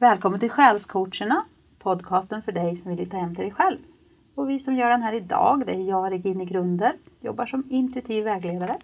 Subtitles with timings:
[0.00, 1.44] Välkommen till Själscoacherna,
[1.78, 3.78] podcasten för dig som vill hitta hem till dig själv.
[4.34, 8.24] Och vi som gör den här idag, det är jag, Regine Grunder, jobbar som intuitiv
[8.24, 8.78] vägledare.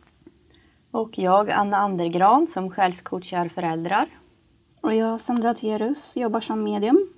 [0.91, 4.09] Och jag, Anna Andergran, som själscoachar föräldrar.
[4.81, 7.09] Och jag, Sandra Terus, jobbar som medium.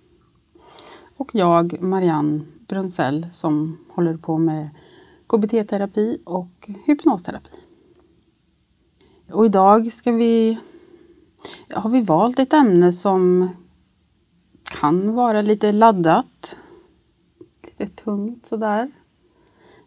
[1.17, 4.69] Och jag, Marianne Brunzell, som håller på med
[5.27, 7.59] KBT-terapi och hypnosterapi.
[9.31, 10.59] Och idag ska vi,
[11.71, 13.49] har vi valt ett ämne som
[14.87, 16.59] kan vara lite laddat.
[17.63, 18.91] Lite tungt sådär.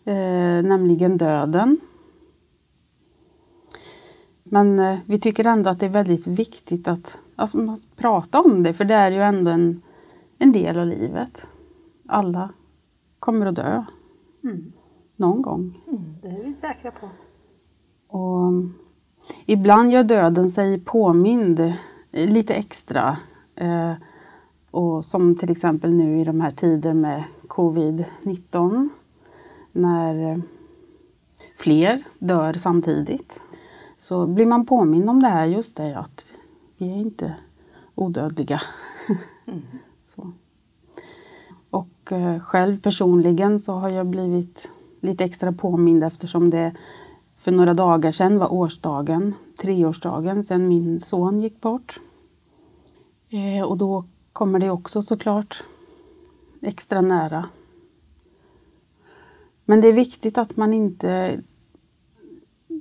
[0.05, 1.79] Eh, nämligen döden.
[4.43, 8.63] Men eh, vi tycker ändå att det är väldigt viktigt att alltså, man prata om
[8.63, 9.81] det för det är ju ändå en,
[10.37, 11.47] en del av livet.
[12.07, 12.49] Alla
[13.19, 13.83] kommer att dö.
[14.43, 14.73] Mm.
[15.15, 15.81] Någon gång.
[15.87, 17.09] Mm, det är vi säkra på.
[18.17, 18.51] Och
[19.45, 21.73] ibland gör döden sig påmind
[22.11, 23.17] lite extra.
[23.55, 23.93] Eh,
[24.71, 28.89] och som till exempel nu i de här tider med covid-19.
[29.71, 30.41] När
[31.57, 33.43] fler dör samtidigt.
[33.97, 36.25] Så blir man påmind om det här, just det att
[36.77, 37.35] vi är inte
[37.95, 38.61] odödliga.
[39.45, 39.61] Mm.
[40.05, 40.31] så.
[41.69, 46.75] Och eh, själv personligen så har jag blivit lite extra påmind eftersom det
[47.37, 51.99] för några dagar sedan var årsdagen, treårsdagen sedan min son gick bort.
[53.29, 55.63] Eh, och då kommer det också såklart
[56.61, 57.49] extra nära.
[59.65, 61.41] Men det är viktigt att man inte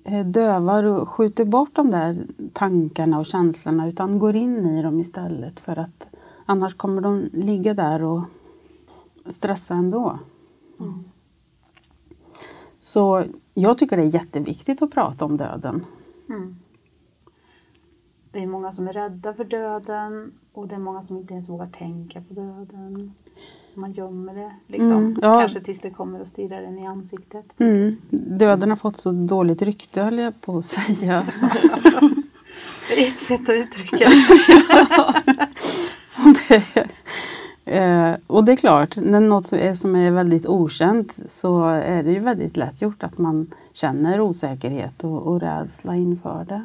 [0.04, 5.00] eh, dövar och skjuter bort de där tankarna och känslorna utan går in i dem
[5.00, 6.06] istället för att
[6.46, 8.22] annars kommer de ligga där och
[9.30, 10.18] stressa ändå.
[10.80, 11.04] Mm.
[12.78, 15.84] Så jag tycker det är jätteviktigt att prata om döden.
[16.28, 16.56] Mm.
[18.32, 21.48] Det är många som är rädda för döden och det är många som inte ens
[21.48, 23.14] vågar tänka på döden.
[23.74, 24.96] Man gömmer det liksom.
[24.96, 25.40] Mm, ja.
[25.40, 27.44] Kanske tills det kommer och stirrar en i ansiktet.
[27.58, 27.94] Mm.
[28.10, 31.26] Döden har fått så dåligt rykte höll jag på att säga.
[32.88, 34.08] det är ett sätt att uttrycka
[36.48, 36.88] det.
[37.76, 42.12] Eh, och det är klart, när något är, som är väldigt okänt så är det
[42.12, 46.64] ju väldigt lätt gjort att man känner osäkerhet och, och rädsla inför det.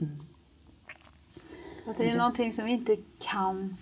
[0.00, 0.27] Mm.
[1.88, 3.76] Att det är någonting som vi inte kan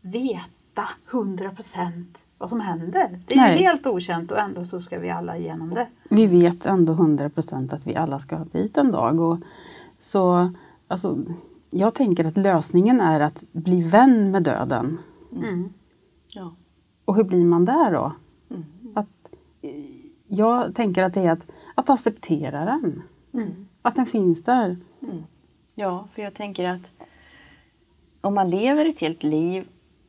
[0.00, 3.20] veta hundra procent vad som händer.
[3.26, 3.58] Det är Nej.
[3.58, 5.88] helt okänt och ändå så ska vi alla igenom det.
[6.10, 9.20] Vi vet ändå hundra procent att vi alla ska dit en dag.
[9.20, 9.38] Och
[10.00, 10.52] så,
[10.88, 11.18] alltså,
[11.70, 14.98] jag tänker att lösningen är att bli vän med döden.
[15.32, 15.72] Mm.
[16.28, 16.54] Ja.
[17.04, 18.12] Och hur blir man där då?
[18.50, 18.64] Mm.
[18.94, 19.34] Att,
[20.28, 23.02] jag tänker att det är att, att acceptera den.
[23.32, 23.66] Mm.
[23.82, 24.76] Att den finns där.
[25.74, 26.90] Ja, för jag tänker att
[28.20, 29.68] om man lever ett helt liv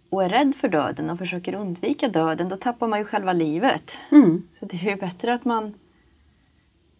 [0.09, 3.97] och är rädd för döden och försöker undvika döden, då tappar man ju själva livet.
[4.11, 4.47] Mm.
[4.53, 5.73] Så det är ju bättre att man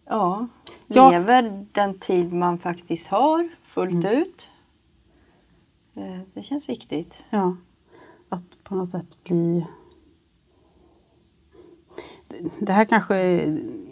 [0.04, 0.48] ja,
[0.86, 1.10] ja.
[1.10, 4.22] lever den tid man faktiskt har fullt mm.
[4.22, 4.50] ut.
[5.94, 7.22] Eh, det känns viktigt.
[7.30, 7.56] Ja
[8.28, 9.66] att på något sätt bli...
[12.58, 13.42] Det här kanske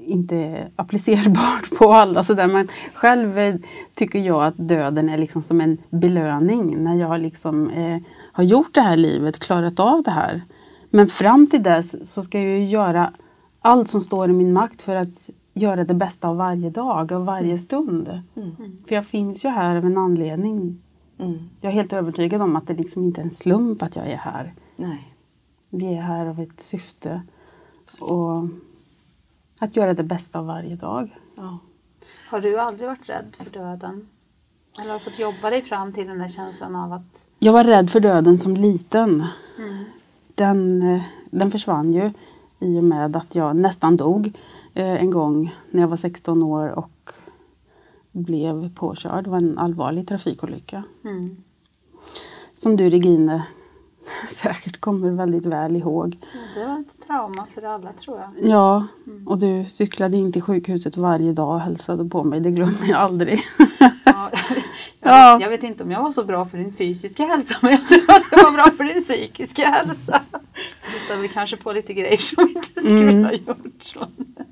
[0.06, 3.58] inte är applicerbart på alla sådär men själv
[3.94, 7.98] tycker jag att döden är liksom som en belöning när jag liksom eh,
[8.32, 10.42] har gjort det här livet, klarat av det här.
[10.90, 13.12] Men fram till dess så ska jag göra
[13.60, 17.26] allt som står i min makt för att göra det bästa av varje dag och
[17.26, 18.22] varje stund.
[18.36, 18.56] Mm.
[18.88, 20.82] För jag finns ju här av en anledning.
[21.18, 21.38] Mm.
[21.60, 24.16] Jag är helt övertygad om att det liksom inte är en slump att jag är
[24.16, 24.54] här.
[24.76, 25.14] Nej.
[25.70, 27.22] Vi är här av ett syfte.
[28.00, 28.48] Och
[29.58, 31.18] att göra det bästa av varje dag.
[31.34, 31.58] Ja.
[32.28, 34.08] Har du aldrig varit rädd för döden?
[34.80, 37.28] Eller har du fått jobba dig fram till den här känslan av att...
[37.38, 39.24] Jag var rädd för döden som liten.
[39.58, 39.84] Mm.
[40.34, 42.12] Den, eh, den försvann ju
[42.60, 44.32] i och med att jag nästan dog
[44.74, 47.12] eh, en gång när jag var 16 år och
[48.12, 49.24] blev påkörd.
[49.24, 50.82] Det var en allvarlig trafikolycka.
[51.04, 51.36] Mm.
[52.54, 53.42] Som du Regine
[54.28, 56.18] säkert kommer väldigt väl ihåg.
[56.54, 58.50] Det var ett trauma för alla tror jag.
[58.50, 59.28] Ja, mm.
[59.28, 62.40] och du cyklade in till sjukhuset varje dag och hälsade på mig.
[62.40, 63.40] Det glömmer jag aldrig.
[64.04, 64.30] Ja,
[65.00, 65.40] jag, ja.
[65.40, 68.16] jag vet inte om jag var så bra för din fysiska hälsa men jag tror
[68.16, 70.22] att det var bra för din psykiska hälsa.
[70.32, 73.24] Jag hittade väl kanske på lite grejer som inte skulle mm.
[73.24, 73.96] ha gjorts.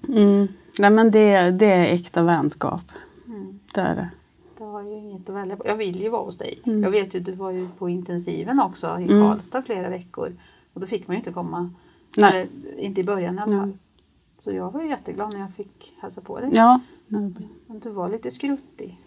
[0.09, 0.49] Mm.
[0.79, 2.83] Nej men det, det är äkta vänskap.
[3.75, 4.09] Det är det.
[4.83, 5.67] Har ju inget att välja på.
[5.67, 6.61] Jag vill ju vara hos dig.
[6.65, 6.83] Mm.
[6.83, 9.29] Jag vet ju du var ju på intensiven också i mm.
[9.29, 10.37] Karlstad flera veckor.
[10.73, 11.71] Och då fick man ju inte komma.
[12.17, 12.31] Nej.
[12.31, 13.73] Eller, inte i början i alla fall.
[14.37, 16.51] Så jag var ju jätteglad när jag fick hälsa på dig.
[16.53, 16.81] Ja.
[17.07, 17.37] Men
[17.83, 19.01] du var lite skruttig.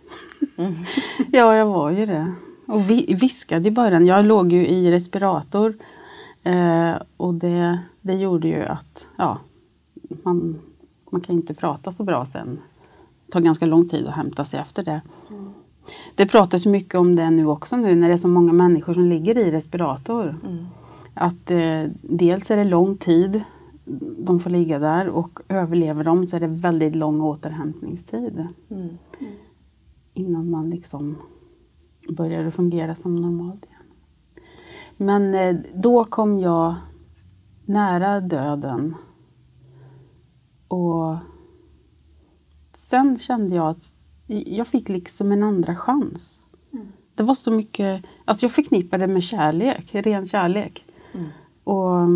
[1.32, 2.34] Ja, jag var ju det.
[2.68, 4.06] och vi, viskade i början.
[4.06, 5.78] Jag låg ju i respirator.
[6.44, 9.40] Eh, och det, det gjorde ju att ja,
[10.24, 10.62] man,
[11.10, 12.60] man kan inte prata så bra sen.
[13.26, 15.02] Det tar ganska lång tid att hämta sig efter det.
[15.30, 15.54] Mm.
[16.16, 19.04] Det pratas mycket om det nu också nu när det är så många människor som
[19.04, 20.40] ligger i respirator.
[20.44, 20.66] Mm.
[21.14, 23.44] Att eh, dels är det lång tid
[24.18, 28.48] de får ligga där och överlever de så är det väldigt lång återhämtningstid.
[28.70, 28.98] Mm.
[30.14, 31.18] Innan man liksom
[32.10, 33.82] börjar fungera som normalt igen.
[34.98, 36.76] Men eh, då kom jag
[37.66, 38.96] nära döden.
[40.68, 41.16] Och
[42.74, 43.95] sen kände jag att
[44.28, 46.46] jag fick liksom en andra chans.
[46.74, 46.88] Mm.
[47.16, 50.86] Det var så mycket, alltså jag förknippade det med kärlek, ren kärlek.
[51.14, 51.28] Mm.
[51.64, 52.08] Och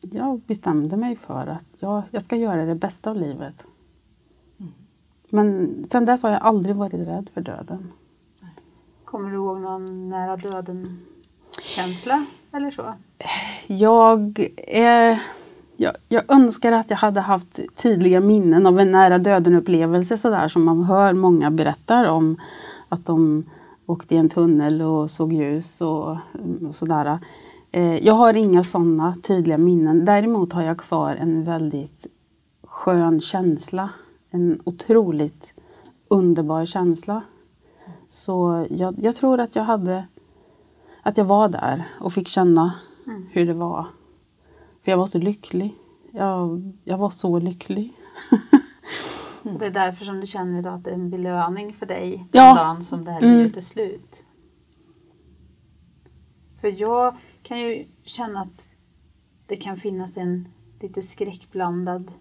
[0.00, 3.54] jag bestämde mig för att jag, jag ska göra det bästa av livet.
[4.58, 4.72] Mm.
[5.28, 7.92] Men sen dess har jag aldrig varit rädd för döden.
[9.04, 10.98] Kommer du ihåg någon nära döden
[11.62, 12.94] känsla eller så?
[13.66, 15.22] Jag är
[15.76, 20.48] jag, jag, önskar att jag hade haft tydliga minnen av en nära döden upplevelse sådär
[20.48, 22.36] som man hör många berättar om.
[22.88, 23.44] Att de
[23.86, 26.16] åkte i en tunnel och såg ljus och,
[26.68, 27.18] och sådär.
[27.72, 30.04] Eh, jag har inga sådana tydliga minnen.
[30.04, 32.06] Däremot har jag kvar en väldigt
[32.62, 33.90] skön känsla.
[34.30, 35.54] En otroligt
[36.08, 37.22] underbar känsla.
[38.08, 40.04] Så jag, jag tror att jag hade
[41.02, 42.74] att jag var där och fick känna
[43.06, 43.26] mm.
[43.32, 43.86] hur det var.
[44.86, 45.74] För jag var så lycklig.
[46.12, 47.92] Jag, jag var så lycklig.
[49.44, 49.58] mm.
[49.58, 52.44] Det är därför som du känner idag att det är en belöning för dig den
[52.44, 52.54] ja.
[52.54, 53.36] dagen som det här mm.
[53.36, 54.24] livet är slut.
[56.60, 58.68] För jag kan ju känna att
[59.46, 60.48] det kan finnas en
[60.80, 62.12] lite skräckblandad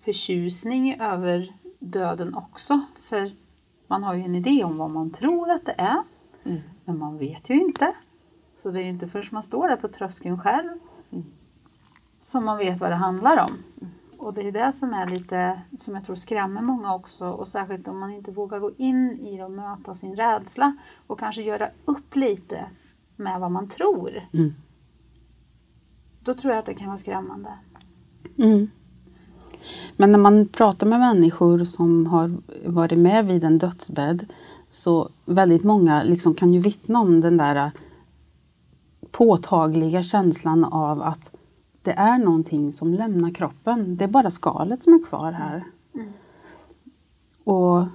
[0.00, 2.80] förtjusning över döden också.
[3.00, 3.32] För
[3.86, 6.02] man har ju en idé om vad man tror att det är.
[6.44, 6.60] Mm.
[6.84, 7.94] Men man vet ju inte.
[8.56, 10.78] Så det är inte först man står där på tröskeln själv.
[12.20, 13.52] Som man vet vad det handlar om.
[14.18, 17.88] Och det är det som är lite, som jag tror skrämmer många också och särskilt
[17.88, 20.76] om man inte vågar gå in i det och möta sin rädsla
[21.06, 22.66] och kanske göra upp lite
[23.16, 24.28] med vad man tror.
[24.32, 24.54] Mm.
[26.20, 27.48] Då tror jag att det kan vara skrämmande.
[28.38, 28.70] Mm.
[29.96, 32.36] Men när man pratar med människor som har
[32.66, 34.26] varit med vid en dödsbädd
[34.70, 37.70] så väldigt många liksom kan ju vittna om den där
[39.10, 41.37] påtagliga känslan av att
[41.82, 43.96] det är någonting som lämnar kroppen.
[43.96, 45.64] Det är bara skalet som är kvar här.
[45.94, 46.12] Mm.
[47.44, 47.86] Och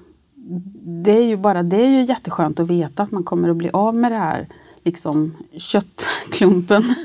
[0.85, 3.69] det är ju bara det är ju jätteskönt att veta att man kommer att bli
[3.73, 4.47] av med det här
[4.83, 6.95] liksom köttklumpen.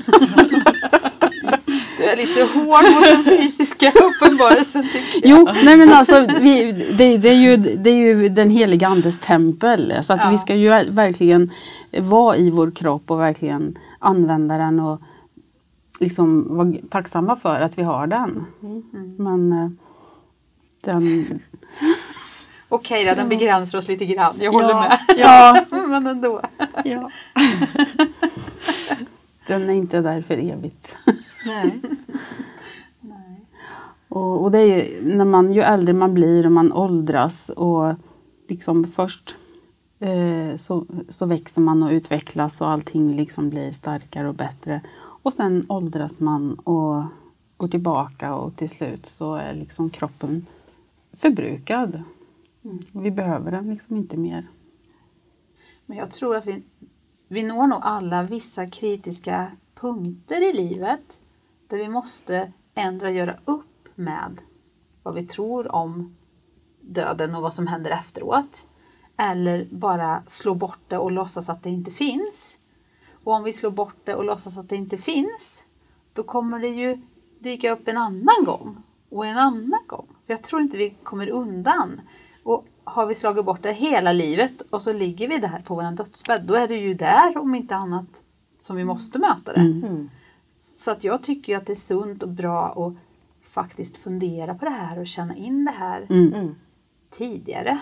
[1.97, 4.83] Du är lite hård mot den fysiska uppenbarelsen.
[5.23, 9.19] Jo, nej men alltså vi, det, det, är ju, det är ju den heliga andes
[9.19, 9.93] tempel.
[10.03, 10.29] Så att ja.
[10.29, 11.51] vi ska ju verkligen
[11.99, 15.01] vara i vår kropp och verkligen använda den och
[15.99, 18.45] liksom vara tacksamma för att vi har den.
[18.61, 19.15] Mm.
[19.17, 19.69] Men eh,
[20.81, 21.39] den
[22.69, 24.35] Okej då, den begränsar oss lite grann.
[24.39, 24.99] Jag håller ja, med.
[25.17, 25.65] Ja.
[25.87, 26.41] Men ändå.
[26.83, 27.11] Ja.
[29.47, 30.97] Den är inte där för evigt.
[31.45, 31.81] Nej.
[32.99, 33.45] Nej.
[34.07, 37.93] Och, och, det är ju när man, ju äldre man blir och man åldras och
[38.47, 39.35] liksom först
[39.99, 44.81] eh, så, så växer man och utvecklas och allting liksom blir starkare och bättre.
[45.21, 47.03] Och sen åldras man och
[47.57, 50.45] går tillbaka och till slut så är liksom kroppen
[51.11, 52.03] förbrukad.
[52.63, 52.79] Mm.
[52.91, 54.47] Vi behöver den liksom inte mer.
[55.85, 56.63] Men jag tror att vi,
[57.27, 61.21] vi når nog alla vissa kritiska punkter i livet
[61.67, 64.41] där vi måste ändra, göra upp med
[65.03, 66.15] vad vi tror om
[66.81, 68.65] döden och vad som händer efteråt.
[69.17, 72.58] Eller bara slå bort det och låtsas att det inte finns.
[73.23, 75.65] Och om vi slår bort det och låtsas att det inte finns,
[76.13, 76.97] då kommer det ju
[77.39, 80.07] dyka upp en annan gång och en annan gång.
[80.25, 82.01] För jag tror inte vi kommer undan.
[82.43, 85.95] Och har vi slagit bort det hela livet och så ligger vi där på vår
[85.95, 88.23] dödsbädd, då är det ju där om inte annat
[88.59, 89.61] som vi måste möta det.
[89.61, 89.83] Mm.
[89.83, 90.09] mm.
[90.57, 92.93] Så att jag tycker att det är sunt och bra att
[93.49, 96.33] faktiskt fundera på det här och känna in det här mm.
[96.33, 96.55] mm.
[97.09, 97.79] tidigare.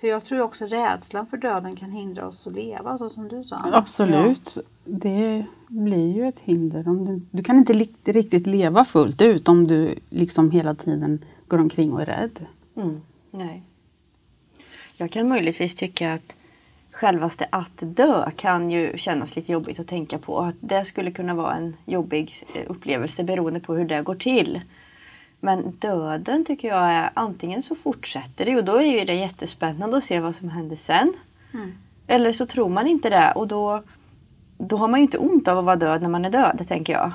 [0.00, 3.44] För jag tror också rädslan för döden kan hindra oss att leva, så som du
[3.44, 3.56] sa.
[3.72, 4.52] Absolut.
[4.56, 4.62] Ja.
[4.84, 6.88] Det blir ju ett hinder.
[6.88, 11.24] Om du, du kan inte li riktigt leva fullt ut om du liksom hela tiden
[11.48, 12.46] går omkring och är rädd.
[12.76, 13.00] Mm.
[13.30, 13.62] Nej.
[14.96, 16.36] Jag kan möjligtvis tycka att
[16.92, 20.38] självaste att dö kan ju kännas lite jobbigt att tänka på.
[20.38, 24.60] Att det skulle kunna vara en jobbig eh, upplevelse beroende på hur det går till.
[25.40, 30.04] Men döden tycker jag är antingen så fortsätter det och då är det jättespännande att
[30.04, 31.12] se vad som händer sen.
[31.54, 31.72] Mm.
[32.06, 33.82] Eller så tror man inte det och då,
[34.58, 36.92] då har man ju inte ont av att vara död när man är död, tänker
[36.92, 37.12] jag.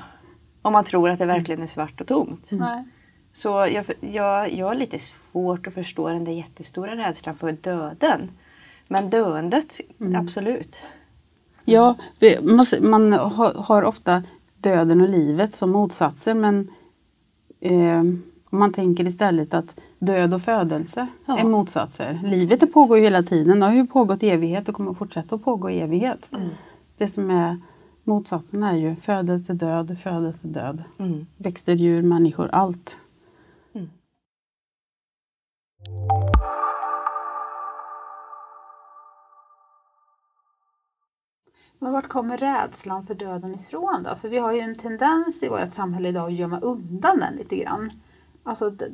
[0.62, 2.52] Om man tror att det verkligen är svart och tomt.
[2.52, 2.84] Mm.
[3.34, 8.32] Så jag, jag, jag har lite svårt att förstå den där jättestora rädslan för döden.
[8.88, 10.16] Men döendet, mm.
[10.16, 10.76] absolut.
[11.66, 11.96] Ja,
[12.82, 13.14] man
[13.56, 14.24] har ofta
[14.58, 16.72] döden och livet som motsatser men
[17.66, 18.00] eh,
[18.50, 21.40] om man tänker istället att död och födelse ja.
[21.40, 22.20] är motsatser.
[22.24, 25.36] Livet det pågår ju hela tiden, det har ju pågått i evighet och kommer fortsätta
[25.36, 26.20] att pågå i evighet.
[26.32, 26.50] Mm.
[26.98, 27.58] Det som är
[28.04, 30.84] motsatsen är ju födelse, död, födelse, död.
[30.98, 31.26] Mm.
[31.38, 32.98] Växter, djur, människor, allt.
[33.74, 33.90] Mm.
[41.80, 44.16] Men vart kommer rädslan för döden ifrån då?
[44.16, 47.56] För vi har ju en tendens i vårt samhälle idag att gömma undan den lite
[47.56, 47.92] grann.
[48.44, 48.88] Alltså det,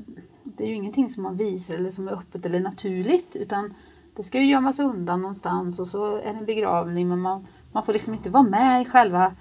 [0.43, 3.73] det är ju ingenting som man visar eller som är öppet eller naturligt utan
[4.15, 7.85] det ska ju gömmas undan någonstans och så är det en begravning men man, man
[7.85, 9.35] får liksom inte vara med i själva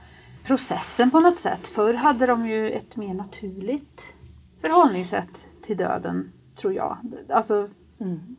[0.44, 1.68] processen på något sätt.
[1.68, 4.14] Förr hade de ju ett mer naturligt
[4.60, 6.96] förhållningssätt till döden, tror jag.
[7.28, 7.68] Alltså,
[7.98, 8.36] mm.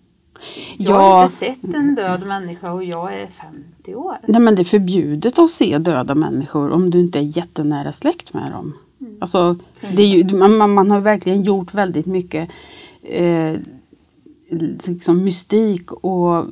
[0.78, 1.22] Jag har ja.
[1.22, 4.18] inte sett en död människa och jag är 50 år.
[4.28, 8.34] Nej men det är förbjudet att se döda människor om du inte är jättenära släkt
[8.34, 8.74] med dem.
[9.02, 9.18] Mm.
[9.20, 9.58] Alltså,
[9.96, 12.50] det är ju, man, man har verkligen gjort väldigt mycket
[13.02, 13.56] eh,
[14.50, 16.46] liksom mystik och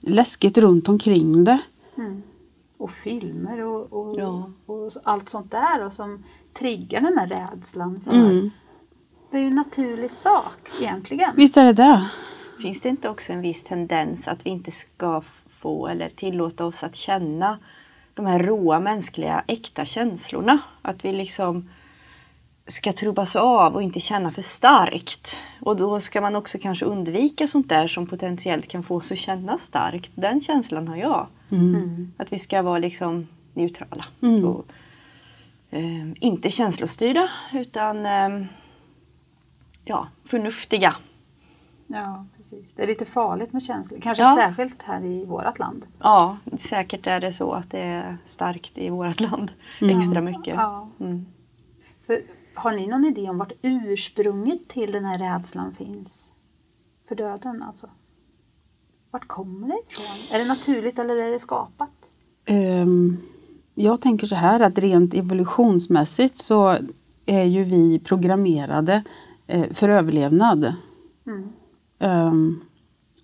[0.00, 1.58] läskigt runt omkring det.
[1.96, 2.22] Mm.
[2.78, 4.50] Och filmer och, och, ja.
[4.66, 6.24] och, allt sånt där och som
[6.58, 8.00] triggar den här rädslan.
[8.04, 8.50] För mm.
[9.30, 11.30] Det är ju en naturlig sak egentligen.
[11.36, 12.10] Visst är det det.
[12.62, 15.22] Finns det inte också en viss tendens att vi inte ska
[15.60, 17.58] få eller tillåta oss att känna
[18.14, 20.58] de här råa mänskliga äkta känslorna?
[20.82, 21.68] Att vi liksom
[22.66, 25.38] ska trubbas av och inte känna för starkt.
[25.60, 29.18] Och då ska man också kanske undvika sånt där som potentiellt kan få oss att
[29.18, 30.10] känna starkt.
[30.14, 31.26] Den känslan har jag.
[31.50, 31.74] Mm.
[31.74, 32.12] mm.
[32.16, 34.04] Att vi ska vara liksom neutrala.
[34.22, 34.44] Mm.
[34.44, 34.66] Och,
[35.70, 38.46] eh, inte känslostyrda utan eh,
[39.84, 40.96] ja, förnuftiga.
[41.90, 42.72] Ja, precis.
[42.74, 44.00] Det är lite farligt med känslor.
[44.00, 44.34] Kanske ja.
[44.36, 45.86] särskilt här i vårt land.
[45.98, 49.52] Ja, säkert är det så att det är starkt i vårt land.
[49.80, 49.98] Mm.
[49.98, 50.54] Extra mycket.
[50.56, 50.88] Ja.
[51.00, 51.26] Mm.
[52.06, 52.22] För,
[52.54, 56.32] har ni någon idé om vart ursprunget till den här rädslan finns?
[57.08, 57.90] För döden alltså?
[59.10, 60.36] Vart kommer det ifrån?
[60.36, 62.12] Är det naturligt eller är det skapat?
[62.48, 63.16] Um,
[63.74, 66.78] jag tänker så här att rent evolutionsmässigt så
[67.26, 69.04] är ju vi programmerade
[69.46, 70.74] eh, för överlevnad.
[71.26, 71.52] Mm.
[71.98, 72.60] Um,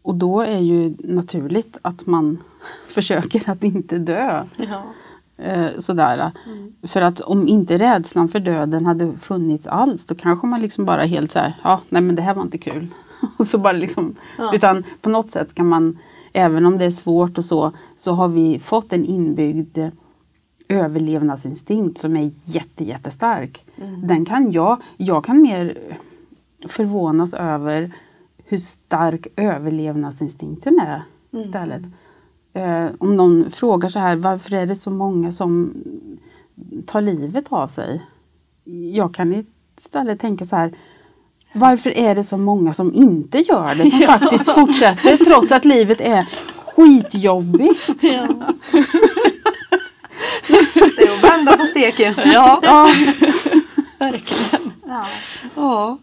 [0.02, 2.38] och då är ju naturligt att man
[2.88, 4.44] försöker att inte dö.
[4.56, 4.82] Ja.
[5.46, 6.32] Uh, sådär.
[6.46, 6.72] Mm.
[6.82, 11.02] För att om inte rädslan för döden hade funnits alls då kanske man liksom bara
[11.02, 12.88] helt så här, ja nej men det här var inte kul.
[13.36, 14.54] och så bara liksom, ja.
[14.54, 15.98] Utan på något sätt kan man,
[16.32, 19.78] även om det är svårt och så, så har vi fått en inbyggd
[20.68, 23.64] överlevnadsinstinkt som är jätte, jättestark.
[23.76, 24.06] Mm.
[24.06, 25.78] Den kan jag, jag kan mer
[26.68, 27.92] förvånas över
[28.54, 31.44] hur stark överlevnadsinstinkten är mm.
[31.44, 31.82] istället.
[32.52, 35.74] Eh, om någon frågar så här, varför är det så många som
[36.86, 38.02] tar livet av sig?
[38.92, 39.46] Jag kan
[39.78, 40.74] istället tänka så här,
[41.52, 44.18] varför är det så många som inte gör det, som ja.
[44.18, 46.28] faktiskt fortsätter trots att livet är
[46.76, 47.80] skitjobbigt?
[48.02, 48.28] Ja.
[50.48, 52.14] det är att vända på steken.
[52.16, 52.88] Ja, ja.
[53.98, 54.72] verkligen.
[54.86, 55.06] Ja.
[55.54, 55.98] ja.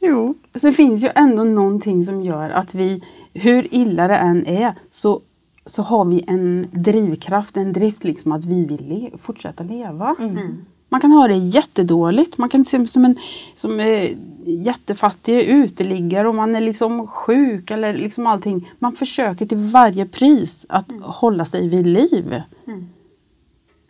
[0.00, 3.02] Jo, så det finns ju ändå någonting som gör att vi,
[3.34, 5.20] hur illa det än är, så,
[5.66, 10.16] så har vi en drivkraft, en drift liksom att vi vill le fortsätta leva.
[10.18, 10.30] Mm.
[10.30, 10.64] mm.
[10.88, 13.16] Man kan ha det jättedåligt, man kan se som en
[13.54, 18.72] som är jättefattig uteliggare och man är liksom sjuk eller liksom allting.
[18.78, 21.02] Man försöker till varje pris att mm.
[21.02, 22.42] hålla sig vid liv.
[22.66, 22.88] Mm.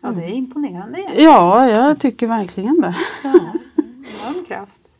[0.00, 0.98] Ja, det är imponerande.
[1.16, 2.96] Ja, jag tycker verkligen det.
[3.24, 4.95] Ja, enorm kraft.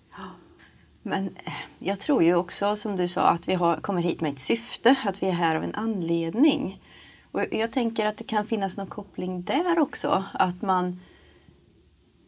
[1.06, 4.32] Men eh, jag tror ju också som du sa att vi har, kommer hit med
[4.32, 6.80] ett syfte, att vi är här av en anledning.
[7.30, 10.24] Och jag tänker att det kan finnas någon koppling där också.
[10.32, 11.00] Att man,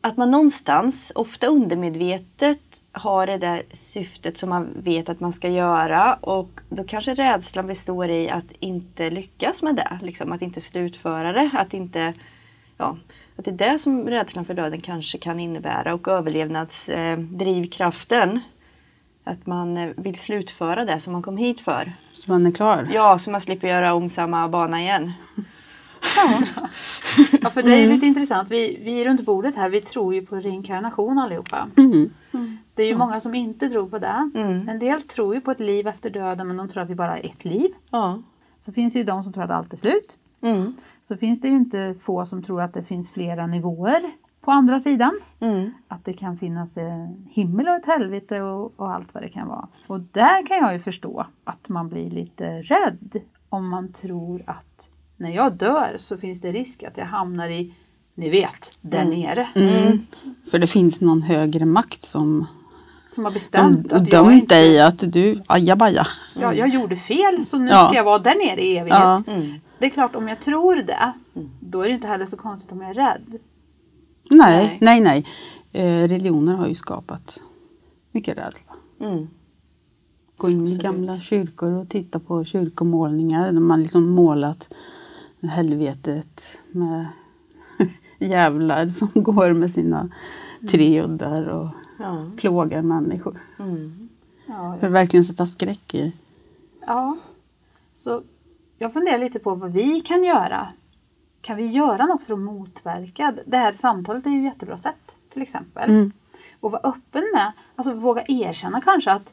[0.01, 5.49] att man någonstans, ofta undermedvetet, har det där syftet som man vet att man ska
[5.49, 9.99] göra och då kanske rädslan består i att inte lyckas med det.
[10.03, 11.51] Liksom, att inte slutföra det.
[11.53, 12.15] Att, inte,
[12.77, 12.97] ja,
[13.37, 18.31] att det är det som rädslan för döden kanske kan innebära och överlevnadsdrivkraften.
[18.31, 18.41] Eh,
[19.29, 21.93] att man eh, vill slutföra det som man kom hit för.
[22.13, 22.89] Så man är klar?
[22.93, 25.13] Ja, så man slipper göra om samma bana igen.
[26.17, 26.43] Ja,
[27.43, 27.95] ja för det är mm.
[27.95, 28.51] lite intressant.
[28.51, 31.69] Vi, vi runt bordet här, vi tror ju på reinkarnation allihopa.
[31.77, 32.11] Mm.
[32.33, 32.59] Mm.
[32.75, 34.31] Det är ju många som inte tror på det.
[34.35, 34.69] Mm.
[34.69, 37.11] En del tror ju på ett liv efter döden men de tror att vi bara
[37.11, 37.71] har ett liv.
[37.91, 38.23] Ja.
[38.59, 40.19] Så finns det ju de som tror att allt är slut.
[40.41, 40.75] Mm.
[41.03, 44.03] Så finns det ju inte få som tror att det finns flera nivåer
[44.49, 45.21] på andra sidan.
[45.41, 45.71] Mm.
[45.89, 49.49] Att det kan finnas en himmel och ett helvete och, och allt vad det kan
[49.49, 49.69] vara.
[49.87, 53.17] Och där kan jag ju förstå att man blir lite rädd
[53.49, 57.75] om man tror att när jag dör så finns det risk att jag hamnar i,
[58.15, 59.49] ni vet, där nere.
[59.55, 60.07] Mm.
[60.51, 62.47] För det finns någon högre makt som,
[63.09, 66.07] Som har som bestämt att jag dömt inte, dig att du, ajabaja.
[66.41, 67.87] jag, jag gjorde fel så nu Ja.
[67.87, 69.01] ska jag vara där nere i evighet.
[69.01, 69.23] Ja.
[69.27, 69.55] Mm.
[69.79, 71.13] Det är klart om jag tror det,
[71.61, 73.39] då är det inte heller så konstigt om jag är rädd.
[74.31, 75.27] Nej, nej, nej.
[75.73, 77.41] Eh, religioner har ju skapat
[78.13, 78.73] mycket rädsla.
[79.01, 79.29] Mm.
[80.37, 84.69] Gå in i gamla kyrkor och titta på kyrkomålningar där man liksom målat
[85.43, 87.07] helvetet med
[88.19, 90.09] djävlar som går med sina
[90.71, 91.69] tre uddar och
[92.01, 92.31] Ja.
[92.37, 93.39] plågar människor.
[93.59, 94.09] Mm.
[94.47, 96.13] Ja, För att verkligen sätta skräck i.
[96.87, 97.17] Ja,
[97.95, 98.23] så
[98.79, 100.69] jag funderar lite på vad vi kan göra.
[101.49, 103.35] Kan vi göra något för att motverka?
[103.47, 105.91] Det här samtalet är ju ett jättebra sätt till exempel.
[105.91, 106.13] Mm.
[106.61, 109.33] Och vara öppen med, alltså våga erkänna kanske att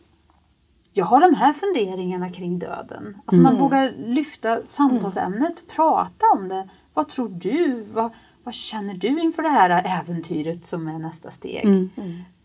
[0.94, 3.18] jag har de här funderingarna kring döden.
[3.26, 6.70] Alltså man vågar lyfta samtalsämnet, prata om det.
[6.94, 7.86] Vad tror du?
[7.94, 8.12] Vad,
[8.44, 11.66] vad känner du inför det här äventyret som är nästa steg?
[11.66, 11.90] Mm.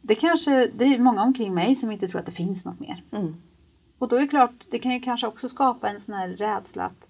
[0.01, 3.05] Det kanske, det är många omkring mig som inte tror att det finns något mer.
[3.13, 3.37] Mm.
[3.99, 6.85] Och då är det klart, det kan ju kanske också skapa en sån här rädsla
[6.85, 7.09] att,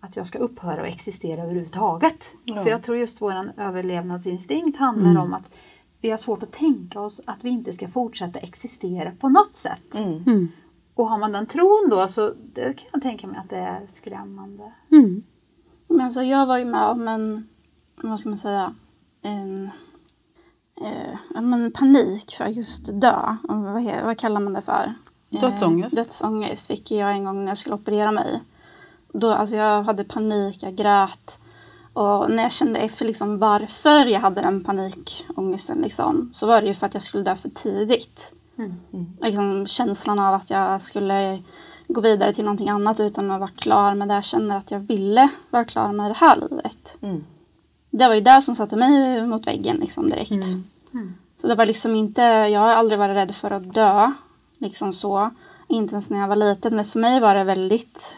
[0.00, 2.32] att jag ska upphöra att existera överhuvudtaget.
[2.44, 2.62] Ja.
[2.62, 5.52] För jag tror just vår överlevnadsinstinkt handlar om att
[6.00, 9.94] vi har svårt att tänka oss att vi inte ska fortsätta existera på något sätt.
[9.94, 10.22] Mm.
[10.26, 10.48] Mm.
[10.94, 13.86] Och har man den tron då så det kan jag tänka mig att det är
[13.86, 14.72] skrämmande.
[14.92, 15.22] Mm.
[15.88, 17.48] Men alltså jag var ju med om en,
[17.96, 18.74] vad ska man säga,
[19.22, 19.70] en
[20.80, 23.36] eh, men panik för att just dö.
[23.42, 24.94] Vad, vad kallar man det för?
[25.30, 25.96] Eh, Dödsångest.
[25.96, 28.40] dödsångest fick jag en gång när jag skulle operera mig.
[29.12, 31.38] Då, alltså jag hade panik, jag grät.
[31.92, 36.66] Och när jag kände efter liksom varför jag hade den panikångesten liksom, så var det
[36.66, 38.32] ju för att jag skulle dö för tidigt.
[38.58, 38.76] Mm.
[39.20, 41.42] Liksom känslan av att jag skulle
[41.88, 44.80] gå vidare till någonting annat utan att vara klar med det jag känner att jag
[44.80, 46.98] ville vara klar med det här livet.
[47.02, 47.24] Mm.
[47.90, 50.46] Det var ju det som satte mig mot väggen liksom direkt.
[50.92, 51.14] Mm.
[51.40, 54.12] Så det var liksom inte, jag har aldrig varit rädd för att dö.
[54.58, 55.30] Liksom så.
[55.68, 56.76] Inte ens när jag var liten.
[56.76, 58.16] Men för mig var det väldigt,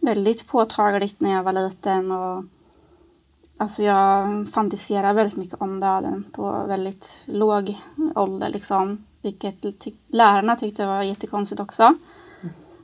[0.00, 2.12] väldigt påtagligt när jag var liten.
[2.12, 2.44] Och,
[3.56, 7.78] alltså jag fantiserade väldigt mycket om döden på väldigt låg
[8.14, 8.48] ålder.
[8.48, 11.94] Liksom, vilket tyck- lärarna tyckte var jättekonstigt också.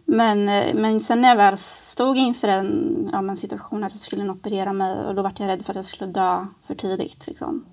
[0.09, 0.45] Men,
[0.81, 4.73] men sen när jag väl stod inför en ja, men situation att jag skulle operera
[4.73, 7.27] mig och då var jag rädd för att jag skulle dö för tidigt.
[7.27, 7.65] Liksom.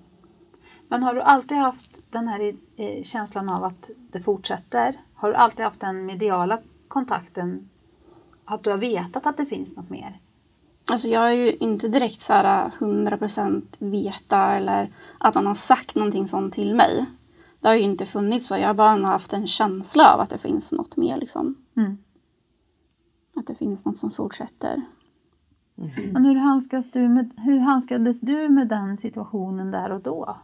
[0.88, 5.00] Men har du alltid haft den här eh, känslan av att det fortsätter?
[5.14, 7.68] Har du alltid haft den mediala kontakten?
[8.44, 10.20] Att du har vetat att det finns något mer?
[10.86, 15.94] Alltså jag är ju inte direkt så här 100% veta eller att någon har sagt
[15.94, 17.06] någonting sånt till mig.
[17.60, 18.56] Det har ju inte funnits så.
[18.56, 21.54] Jag har bara haft en känsla av att det finns något mer liksom.
[21.76, 21.98] Mm.
[23.36, 24.82] Att det finns något som fortsätter.
[26.12, 30.36] Men hur, handskas du med, hur handskades du med den situationen där och då?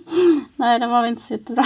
[0.56, 1.64] Nej, det var väl inte så jättebra.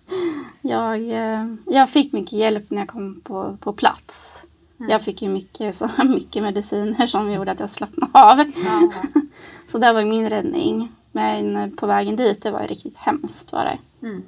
[0.60, 4.46] jag, eh, jag fick mycket hjälp när jag kom på, på plats.
[4.88, 8.38] Jag fick ju mycket, så, mycket mediciner som gjorde att jag slappnade av.
[8.38, 8.92] Ja.
[9.66, 10.92] Så det var min räddning.
[11.12, 14.06] Men på vägen dit, det var riktigt hemskt var det.
[14.06, 14.22] Mm.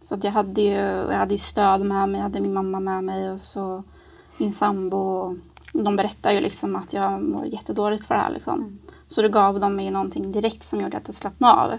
[0.00, 2.80] Så att jag hade ju, jag hade ju stöd med mig, jag hade min mamma
[2.80, 3.84] med mig och så
[4.36, 5.36] min sambo.
[5.72, 8.78] De berättade ju liksom att jag mår jättedåligt för det här liksom.
[9.08, 11.78] Så då gav de mig någonting direkt som gjorde att jag slappnade av.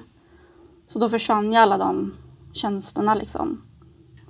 [0.88, 2.14] Så då försvann ju alla de
[2.54, 3.62] känslorna liksom.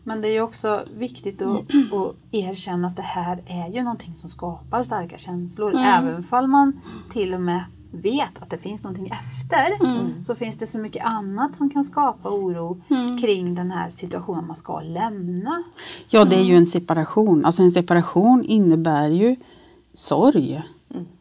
[0.03, 1.59] Men det är ju också viktigt att,
[1.93, 5.71] att erkänna att det här är ju någonting som skapar starka känslor.
[5.71, 5.83] Mm.
[5.83, 9.85] Även fall man till och med vet att det finns någonting efter.
[9.85, 10.23] Mm.
[10.23, 13.17] Så finns det så mycket annat som kan skapa oro Mm.
[13.17, 15.63] kring den här situationen man ska lämna.
[16.09, 17.45] Ja, det är ju en separation.
[17.45, 19.35] Alltså en separation innebär ju
[19.93, 20.63] sorg.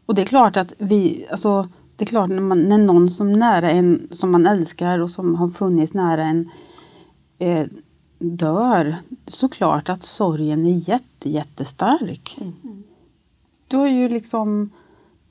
[0.07, 3.33] Och det är klart att vi, alltså det är klart när, man, när någon som
[3.33, 6.51] nära en, som man älskar och som har funnits nära en
[7.38, 7.66] eh,
[8.20, 12.38] dör, såklart att sorgen är jätte, jättestark.
[13.68, 14.70] Du har ju liksom,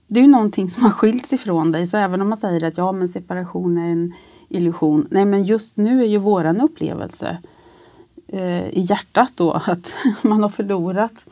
[0.08, 2.78] det är ju någonting som har skilts ifrån dig, så även om man säger att
[2.78, 4.13] ja men separation är en
[4.49, 7.38] illusion, nej men just nu är ju våran upplevelse
[8.28, 11.25] eh, i hjärtat då att man har förlorat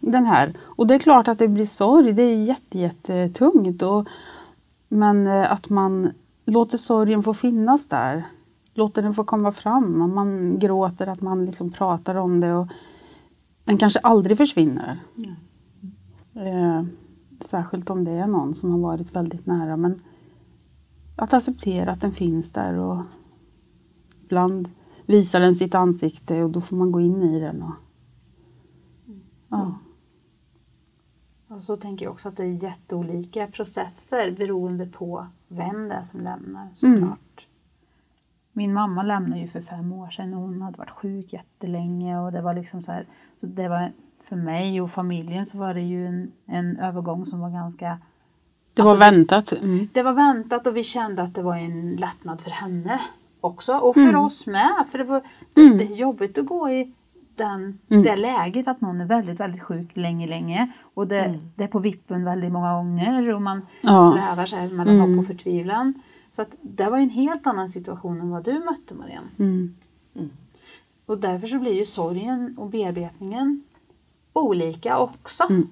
[0.00, 0.52] den här.
[0.60, 3.82] Och det är klart att det blir sorg, det är jätte, jättetungt.
[3.82, 4.08] Och,
[4.88, 6.12] men eh, att man
[6.44, 8.24] låter sorgen få finnas där
[8.74, 10.14] låter den få komma fram.
[10.14, 12.54] Man gråter, att man liksom pratar om det.
[12.54, 12.68] Och
[13.64, 15.00] den kanske aldrig försvinner.
[15.16, 15.34] Mm.
[16.46, 16.84] Eh,
[17.40, 19.76] särskilt om det är någon som har varit väldigt nära.
[19.76, 20.02] Men
[21.16, 23.02] att acceptera att den finns där och
[24.24, 24.68] ibland
[25.06, 27.62] visar den sitt ansikte och då får man gå in i den.
[27.62, 27.74] Och,
[29.48, 29.78] ja.
[31.48, 36.02] Och så tänker jag också att det är jätteolika processer beroende på vem det är
[36.02, 37.02] som lämnar såklart.
[37.02, 37.16] Mm.
[38.56, 42.32] Min mamma lämnade ju för fem år sedan och hon hade varit sjuk jättelänge och
[42.32, 43.06] det var liksom så här,
[43.40, 43.92] så det var
[44.24, 47.98] för mig och familjen så var det ju en, en övergång som var ganska
[48.74, 49.52] Det var alltså, väntat?
[49.62, 49.88] Mm.
[49.92, 53.00] Det var väntat och vi kände att det var en lättnad för henne
[53.40, 54.20] också och för mm.
[54.20, 54.84] oss med.
[54.90, 55.22] För det var
[55.56, 55.78] mm.
[55.78, 56.92] det är jobbigt att gå i
[57.36, 58.02] den, mm.
[58.02, 60.72] det läget att någon är väldigt, väldigt sjuk länge, länge.
[60.94, 61.50] Och det, mm.
[61.54, 64.12] det är på vippen väldigt många gånger och man ja.
[64.14, 65.26] svävar sig mellan hopp och mm.
[65.26, 65.94] förtvivlan.
[66.34, 69.28] Så att det var en helt annan situation än vad du mötte Marianne.
[69.38, 69.74] Mm.
[70.14, 70.30] Mm.
[71.06, 73.64] Och därför så blir ju sorgen och bearbetningen
[74.32, 75.44] olika också.
[75.50, 75.68] Mm.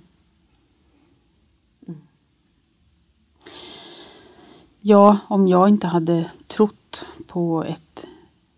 [4.80, 8.06] Ja, om jag inte hade trott på ett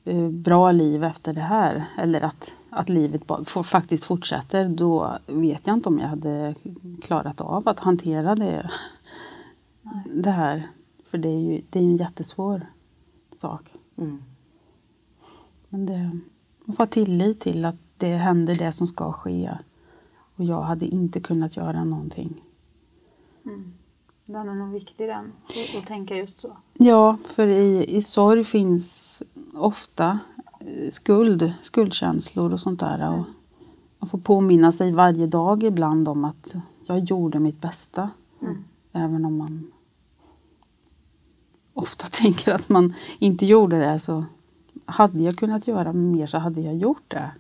[0.05, 3.23] eh, bra liv efter det här eller att, att livet
[3.65, 6.55] faktiskt fortsätter då vet jag inte om jag hade
[7.03, 8.71] klarat av att hantera det,
[10.05, 10.69] det här.
[11.15, 12.67] För det är ju det är en jättesvår
[13.37, 13.75] sak.
[13.97, 14.23] Mm.
[15.69, 16.21] Men det,
[16.65, 19.59] man får ha tillit till att det händer det som ska ske.
[20.37, 22.45] Och jag hade inte kunnat göra någonting.
[23.45, 23.73] Mm.
[24.25, 25.33] Den är nog viktig den,
[25.79, 26.57] att tänka just så.
[26.73, 29.23] Ja, för i, i sorg finns
[29.53, 30.19] ofta
[30.61, 32.99] eh, skuld, skuldkänslor och sånt där.
[32.99, 33.21] Mm.
[33.21, 33.27] Och
[33.99, 36.55] man får påminna sig varje dag ibland om att
[36.87, 38.11] jag gjorde mitt bästa.
[38.43, 38.65] Mm.
[38.93, 39.71] Även om man
[41.75, 44.25] ofta tänker att man inte gjorde det så
[44.87, 47.31] hade jag kunnat göra mer så hade jag gjort det.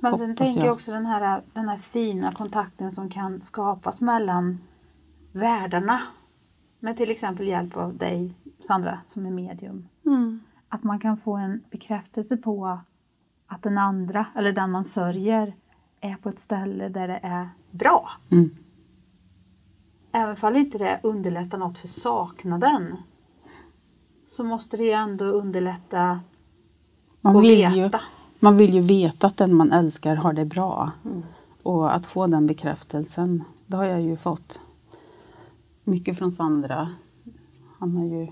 [0.00, 4.58] Men sen tänker jag också den här, den här fina kontakten som kan skapas mellan
[5.32, 6.00] världarna.
[6.80, 9.88] Med till exempel hjälp av dig, Sandra, som är medium.
[10.06, 10.40] Mm.
[10.68, 12.78] Att man kan få en bekräftelse på
[13.46, 15.54] att den andra, eller den man sörjer,
[16.00, 18.10] är på ett ställe där det är bra.
[18.32, 18.50] Mm.
[20.12, 22.96] Även om inte det underlättar något för saknaden
[24.26, 26.20] så måste det ändå underlätta
[27.20, 27.76] man att vill veta.
[27.76, 27.90] Ju,
[28.40, 30.92] man vill ju veta att den man älskar har det bra.
[31.04, 31.22] Mm.
[31.62, 34.60] Och att få den bekräftelsen, det har jag ju fått
[35.84, 36.90] mycket från Sandra.
[37.78, 38.26] Han har ju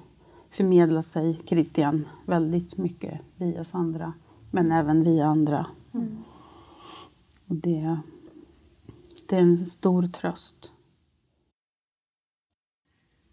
[0.50, 4.12] förmedlat sig, Christian, väldigt mycket via Sandra.
[4.50, 5.66] Men även via andra.
[5.92, 6.16] Mm.
[7.46, 7.98] Och det,
[9.28, 10.72] det är en stor tröst.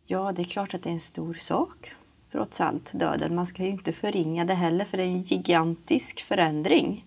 [0.05, 1.93] Ja, det är klart att det är en stor sak
[2.31, 3.35] trots allt, döden.
[3.35, 7.05] Man ska ju inte förringa det heller för det är en gigantisk förändring.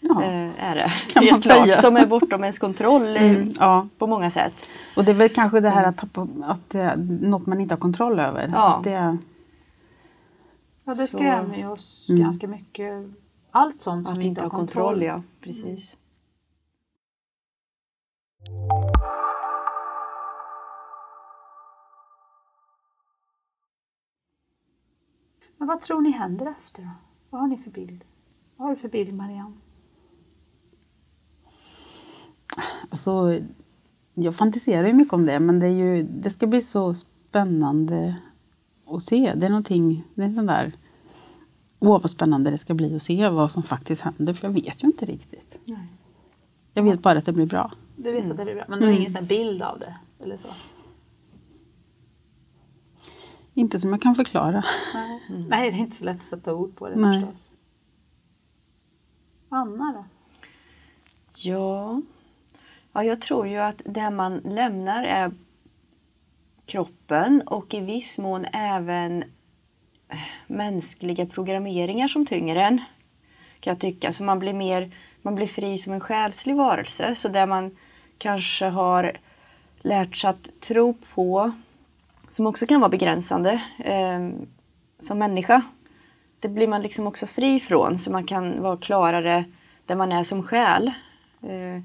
[0.00, 0.92] Ja, äh, är det.
[1.12, 3.88] Kan man klart, som är bortom ens kontroll mm, ja.
[3.98, 4.68] på många sätt.
[4.96, 5.90] Och det är väl kanske det här mm.
[5.90, 8.50] att, tappa, att det är något man inte har kontroll över.
[8.54, 9.18] Ja, det,
[10.84, 12.22] ja, det skrämmer ju oss mm.
[12.22, 12.92] ganska mycket.
[13.50, 14.84] Allt sånt som vi inte har kontroll.
[14.84, 15.96] kontroll ja, precis.
[25.58, 26.88] Men vad tror ni händer efter då?
[27.30, 28.04] Vad har ni för bild?
[28.56, 29.56] Vad har du för bild Marianne?
[32.90, 33.40] Alltså,
[34.14, 38.16] jag fantiserar ju mycket om det men det, är ju, det ska bli så spännande
[38.86, 39.34] att se.
[39.36, 40.72] Det är någonting, det är sån där
[41.80, 44.84] Åh vad spännande det ska bli att se vad som faktiskt händer för jag vet
[44.84, 45.58] ju inte riktigt.
[45.64, 45.88] Nej.
[46.74, 47.72] Jag vet bara att det blir bra.
[47.96, 48.30] Du vet mm.
[48.30, 49.00] att det blir bra men du har mm.
[49.00, 49.96] ingen sån bild av det?
[50.24, 50.48] Eller så?
[53.58, 54.64] Inte som jag kan förklara.
[54.94, 55.48] Nej, mm.
[55.48, 57.20] Nej det är inte så lätt att sätta ord på det Nej.
[57.20, 57.42] förstås.
[59.48, 60.04] Anna då?
[61.34, 62.02] Ja.
[62.92, 65.32] ja, jag tror ju att det man lämnar är
[66.66, 69.24] kroppen och i viss mån även
[70.46, 72.78] mänskliga programmeringar som tynger en.
[73.60, 74.12] Kan jag tycka.
[74.12, 77.14] Så man blir mer, man blir fri som en själslig varelse.
[77.14, 77.76] Så där man
[78.18, 79.18] kanske har
[79.82, 81.52] lärt sig att tro på
[82.30, 84.28] som också kan vara begränsande eh,
[85.00, 85.62] som människa.
[86.40, 89.44] Det blir man liksom också fri från så man kan vara klarare
[89.86, 90.86] där man är som själ.
[91.42, 91.82] Eh,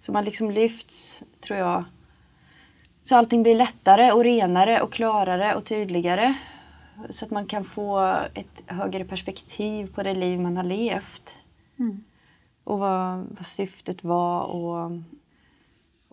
[0.00, 1.84] så man liksom lyfts, tror jag,
[3.04, 6.34] så allting blir lättare och renare och klarare och tydligare.
[7.10, 11.30] Så att man kan få ett högre perspektiv på det liv man har levt.
[11.78, 12.04] Mm.
[12.64, 14.90] Och vad, vad syftet var och,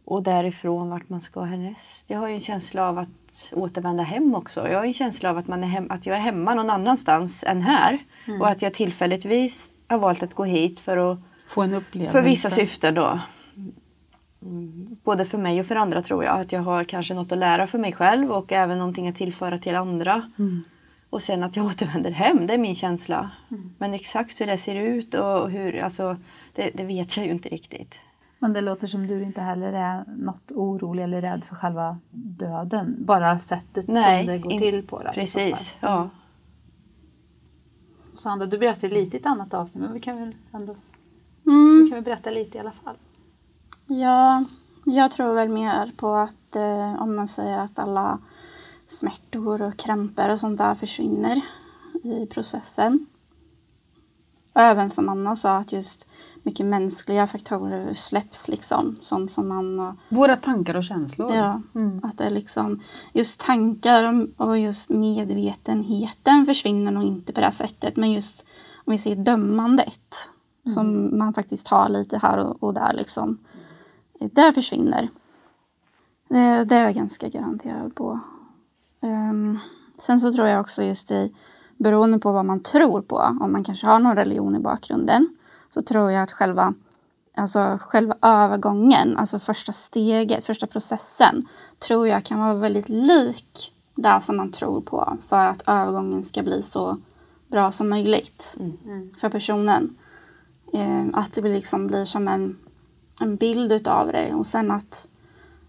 [0.05, 2.09] och därifrån vart man ska härnäst.
[2.09, 3.20] Jag har ju en känsla av att
[3.51, 4.67] återvända hem också.
[4.67, 7.43] Jag har en känsla av att, man är hem, att jag är hemma någon annanstans
[7.47, 7.99] än här.
[8.25, 8.41] Mm.
[8.41, 12.11] Och att jag tillfälligtvis har valt att gå hit för att få en upplevelse.
[12.11, 13.19] För vissa syften då.
[14.41, 14.97] Mm.
[15.03, 16.39] Både för mig och för andra tror jag.
[16.39, 19.59] Att jag har kanske något att lära för mig själv och även någonting att tillföra
[19.59, 20.29] till andra.
[20.39, 20.63] Mm.
[21.09, 23.31] Och sen att jag återvänder hem, det är min känsla.
[23.51, 23.73] Mm.
[23.77, 26.17] Men exakt hur det ser ut och hur, alltså,
[26.55, 27.99] det, det, vet jag ju inte riktigt.
[28.43, 32.95] Men det låter som du inte heller är något orolig eller rädd för själva döden.
[32.99, 35.12] Bara sättet Nej, som det går in, till på det.
[35.13, 36.10] Precis, ja.
[38.13, 40.75] Sandra, du berättade lite i ett annat avsnitt men vi kan väl ändå
[41.45, 41.84] mm.
[41.84, 42.95] vi kan väl berätta lite i alla fall.
[43.88, 44.45] Ja,
[44.86, 48.19] jag tror väl mer på att eh, om man säger att alla
[48.88, 51.41] smärtor och krämpor och sånt där försvinner
[52.04, 53.06] i processen.
[54.53, 56.07] Och även som Anna sa att just
[56.43, 58.97] mycket mänskliga faktorer släpps liksom.
[59.01, 59.97] Sånt som man...
[60.09, 61.35] Våra tankar och känslor.
[61.35, 62.01] Ja, mm.
[62.03, 62.83] att det liksom
[63.13, 67.95] just tankar och just medvetenheten försvinner nog inte på det sättet.
[67.95, 68.45] Men just
[68.85, 70.29] om vi ser dömandet
[70.65, 70.75] mm.
[70.75, 73.37] som man faktiskt har lite här och, och där liksom.
[74.19, 75.09] Det försvinner.
[76.29, 78.19] Det, det, är jag ganska garanterad på.
[79.01, 79.59] Um,
[79.97, 81.35] sen så tror jag också just i
[81.81, 85.27] beroende på vad man tror på, om man kanske har någon religion i bakgrunden,
[85.73, 86.73] så tror jag att själva,
[87.35, 91.47] alltså själva övergången, alltså första steget, första processen,
[91.79, 96.43] tror jag kan vara väldigt lik det som man tror på för att övergången ska
[96.43, 96.97] bli så
[97.47, 99.13] bra som möjligt mm.
[99.19, 99.95] för personen.
[100.73, 102.57] Eh, att det liksom blir som en,
[103.19, 105.07] en bild utav det och sen att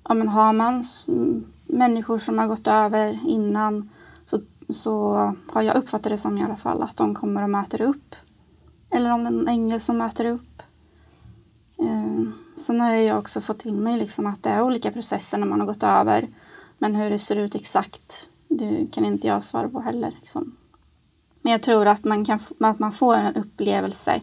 [0.09, 0.85] ja, men har man
[1.67, 3.91] människor som har gått över innan
[4.75, 5.15] så,
[5.49, 8.15] har jag uppfattat det som i alla fall att de kommer och möter upp
[8.93, 10.63] eller om det är någon ängel som möter upp.
[11.79, 12.23] Eh,
[12.57, 15.61] sen har jag också fått till mig liksom att det är olika processer när man
[15.61, 16.29] har gått över.
[16.79, 20.17] Men hur det ser ut exakt, det kan inte jag svara på heller.
[20.21, 20.57] Liksom.
[21.43, 24.21] Men jag tror att man, kan, att man får en upplevelse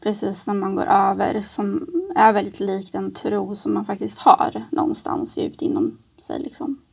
[0.00, 4.64] precis när man går över som är väldigt lik den tro som man faktiskt har
[4.70, 6.40] någonstans djupt inom sig.
[6.40, 6.83] Liksom.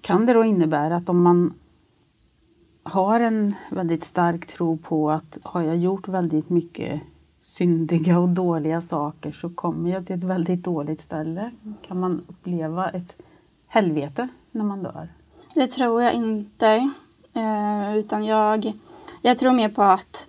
[0.00, 1.54] Kan det då innebära att om man
[2.82, 7.00] har en väldigt stark tro på att har jag gjort väldigt mycket
[7.40, 11.50] syndiga och dåliga saker så kommer jag till ett väldigt dåligt ställe.
[11.82, 13.22] Kan man uppleva ett
[13.66, 15.08] helvete när man dör?
[15.54, 16.90] Det tror jag inte.
[17.32, 18.72] Eh, utan jag,
[19.22, 20.28] jag tror mer på att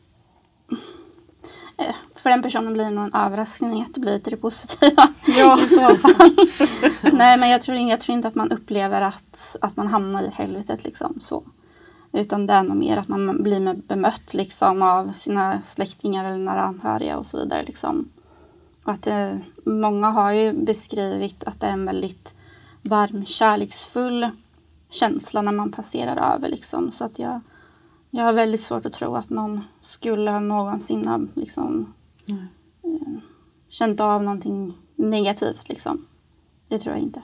[1.77, 5.13] eh, för den personen blir det nog en överraskning att det blir till det positiva
[5.25, 5.61] ja.
[5.61, 6.47] i så fall.
[7.01, 10.29] Nej men jag tror, jag tror inte att man upplever att, att man hamnar i
[10.29, 11.43] helvetet liksom så.
[12.13, 16.61] Utan det är nog mer att man blir bemött liksom av sina släktingar eller nära
[16.61, 17.63] anhöriga och så vidare.
[17.63, 18.09] Liksom.
[18.83, 22.35] Och att det, många har ju beskrivit att det är en väldigt
[22.81, 24.29] varm, kärleksfull
[24.89, 26.49] känsla när man passerar över.
[26.49, 26.91] Liksom.
[26.91, 27.41] Så att jag,
[28.09, 31.93] jag har väldigt svårt att tro att någon skulle någonsin ha liksom,
[32.83, 33.21] mm.
[33.69, 35.69] känt av någonting negativt.
[35.69, 36.05] Liksom.
[36.67, 37.21] Det tror jag inte.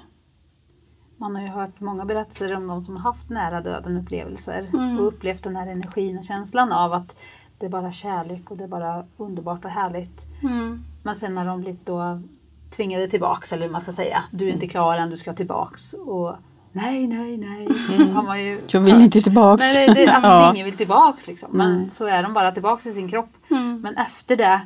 [1.18, 5.00] Man har ju hört många berättelser om de som har haft nära döden upplevelser mm.
[5.00, 7.16] och upplevt den här energin och känslan av att
[7.60, 10.26] det är bara kärlek och det är bara underbart och härligt.
[10.44, 10.84] Mm.
[11.04, 12.22] Men sen har de blivit då
[12.70, 14.24] tvingade tillbaks, eller hur man ska säga.
[14.32, 15.94] Du är inte klar än, du ska tillbaks.
[15.94, 16.36] Och
[16.72, 17.68] nej, nej, nej.
[17.96, 18.16] Mm.
[18.16, 19.62] Har man ju Jag vill inte tillbaks.
[19.62, 20.52] Nej, det, att ja.
[20.54, 21.50] ingen vill tillbaks liksom.
[21.54, 21.90] Men mm.
[21.90, 23.30] så är de bara tillbaks i sin kropp.
[23.50, 23.82] Mm.
[23.82, 24.62] Men efter det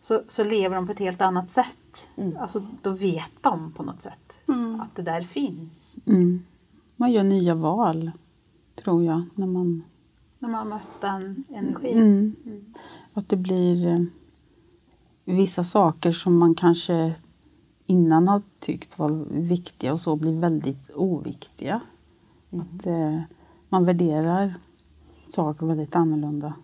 [0.00, 2.08] så, så lever de på ett helt annat sätt.
[2.16, 2.36] Mm.
[2.36, 4.80] Alltså då vet de på något sätt mm.
[4.80, 5.96] att det där finns.
[6.06, 6.42] Mm.
[6.96, 8.10] Man gör nya val,
[8.84, 9.82] tror jag, när man...
[10.38, 11.98] När man mött den energin.
[11.98, 12.36] Mm.
[12.46, 12.74] mm.
[13.12, 14.00] Att det blir eh,
[15.24, 17.14] vissa saker som man kanske
[17.86, 21.80] innan har tyckt var viktiga och så blir väldigt oviktiga.
[22.50, 22.66] Mm.
[22.66, 23.20] Att eh,
[23.68, 24.54] man värderar
[25.26, 26.54] saker väldigt annorlunda.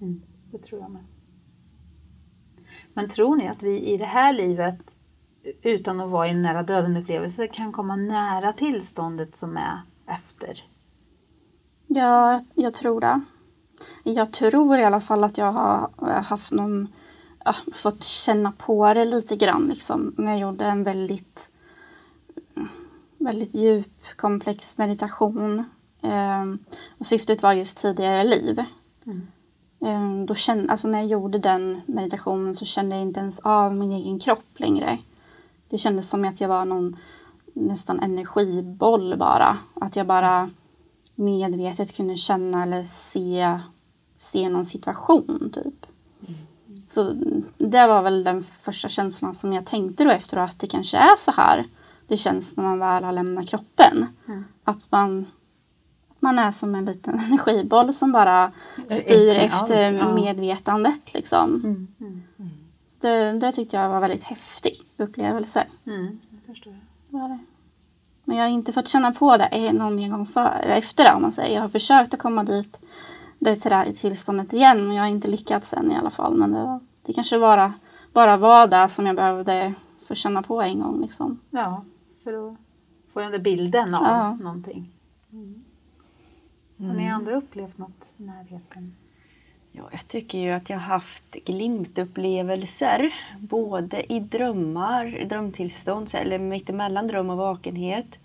[0.00, 1.02] Mm, det tror jag med.
[2.98, 4.96] Men tror ni att vi i det här livet
[5.62, 10.64] utan att vara i en nära döden upplevelse kan komma nära tillståndet som är efter?
[11.86, 13.20] Ja, jag tror det.
[14.02, 15.90] Jag tror i alla fall att jag har
[16.22, 16.88] haft någon,
[17.44, 21.50] ja, fått känna på det lite grann liksom när jag gjorde en väldigt,
[23.18, 25.64] väldigt djup, komplex meditation.
[26.00, 26.58] Um,
[26.98, 28.64] och syftet var just tidigare liv.
[29.06, 29.26] Mm.
[29.78, 33.74] Um, då kände, alltså när jag gjorde den meditationen så kände jag inte ens av
[33.74, 34.98] min egen kropp längre.
[35.68, 36.96] Det kändes som att jag var någon
[37.52, 39.58] nästan energiboll bara.
[39.74, 40.50] Att jag bara
[41.14, 43.58] medvetet kunde känna eller se,
[44.16, 45.86] se någon situation typ.
[46.88, 47.12] Så
[47.58, 51.16] det var väl den första känslan som jag tänkte då efteråt att det kanske är
[51.16, 51.66] så här
[52.08, 54.06] det känns när man väl har lämnat kroppen.
[54.28, 54.44] Mm.
[54.64, 55.26] Att man,
[56.20, 58.52] man är som en liten energiboll som bara
[58.88, 60.14] styr efter ja.
[60.14, 61.14] medvetandet.
[61.14, 61.54] Liksom.
[61.54, 61.88] Mm.
[62.00, 62.50] Mm.
[63.00, 65.66] Det, det tyckte jag var väldigt häftig upplevelse.
[65.86, 66.20] Mm.
[66.30, 66.76] Jag förstår.
[67.08, 67.38] Var det.
[68.24, 71.22] Men jag har inte fått känna på det någon mer gång för, efter det om
[71.22, 71.54] man säger.
[71.54, 72.76] Jag har försökt att komma dit,
[73.38, 76.36] det till det här tillståndet igen men jag har inte lyckats än i alla fall.
[76.36, 77.72] Men det, var, det kanske bara,
[78.12, 79.74] bara var det som jag behövde
[80.08, 81.00] få känna på en gång.
[81.00, 81.40] Liksom.
[81.50, 81.84] Ja,
[82.24, 82.56] för att
[83.12, 84.32] få den där bilden av Ja.
[84.34, 84.92] någonting.
[85.32, 85.64] Mm.
[86.78, 88.94] Har ni andra upplevt något i närheten?
[89.72, 97.06] Ja, jag tycker ju att jag har haft glimtupplevelser både i drömmar, drömtillstånd eller mittemellan
[97.06, 98.20] dröm och vakenhet.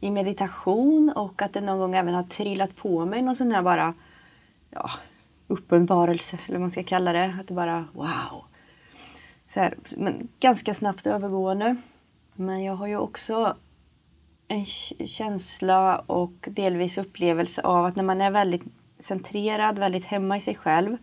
[0.00, 3.62] I meditation och att det någon gång även har trillat på mig någon sån här
[3.62, 3.94] bara
[4.70, 4.90] ja,
[5.46, 7.36] uppenbarelse eller vad man ska kalla det.
[7.40, 8.44] Att det bara wow.
[9.46, 11.76] Så här, men ganska snabbt övergående.
[12.34, 13.56] Men jag har ju också
[14.48, 14.64] en
[15.06, 18.62] känsla och delvis upplevelse av att när man är väldigt
[18.98, 20.96] centrerad, väldigt hemma i sig själv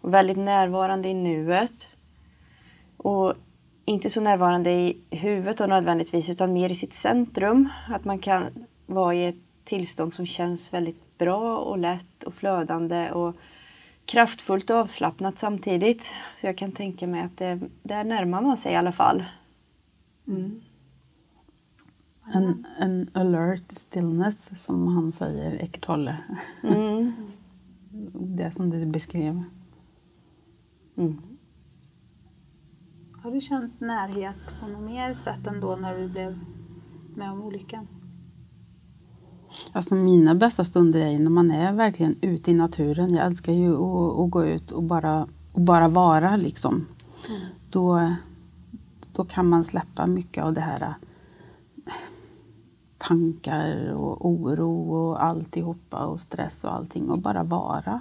[0.00, 1.88] och väldigt närvarande i nuet
[2.96, 3.34] och
[3.84, 7.68] inte så närvarande i huvudet då nödvändigtvis utan mer i sitt centrum.
[7.88, 8.44] Att man kan
[8.86, 13.34] vara i ett tillstånd som känns väldigt bra och lätt och flödande och
[14.06, 16.04] kraftfullt och avslappnat samtidigt.
[16.40, 19.24] Så jag kan tänka mig att det, där närmar man sig i alla fall.
[20.28, 20.60] Mm.
[22.32, 26.16] En, en alert stillness som han säger, Eckart Tolle.
[26.62, 27.12] Mm.
[28.12, 29.42] Det som du beskrev.
[30.96, 31.22] Mm.
[33.22, 36.38] Har du känt närhet på något mer sätt ändå när du blev
[37.14, 37.88] med om olyckan?
[39.72, 43.14] Alltså mina bästa stunder är när man är verkligen ute i naturen.
[43.14, 46.86] Jag älskar ju att, att gå ut och bara, och bara vara liksom.
[47.70, 48.14] Då,
[49.12, 50.94] då kan man släppa mycket av det här
[53.08, 58.00] tankar och oro och alltihopa och stress och allting och bara vara.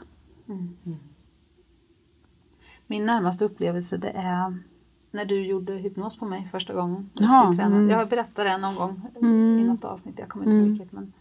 [2.87, 4.57] Min närmaste upplevelse det är
[5.11, 7.09] när du gjorde hypnos på mig första gången.
[7.13, 7.75] Jag, träna.
[7.75, 7.89] mm.
[7.89, 9.59] jag har berättat det någon gång Mm.
[9.59, 10.69] i något avsnitt, jag kommer inte Mm.
[10.69, 10.91] vilket.
[10.91, 11.13] Men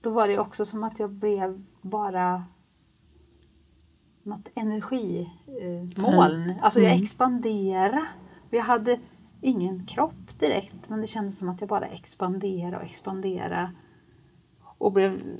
[0.00, 2.44] då var det också som att jag blev bara
[4.22, 5.30] något energimoln.
[5.96, 6.52] Eh, moln.
[6.62, 7.02] alltså jag Mm.
[7.02, 8.06] expanderade.
[8.50, 8.98] Jag hade
[9.40, 13.70] ingen kropp direkt men det kändes som att jag bara expanderade och expanderade.
[14.78, 15.38] Och blev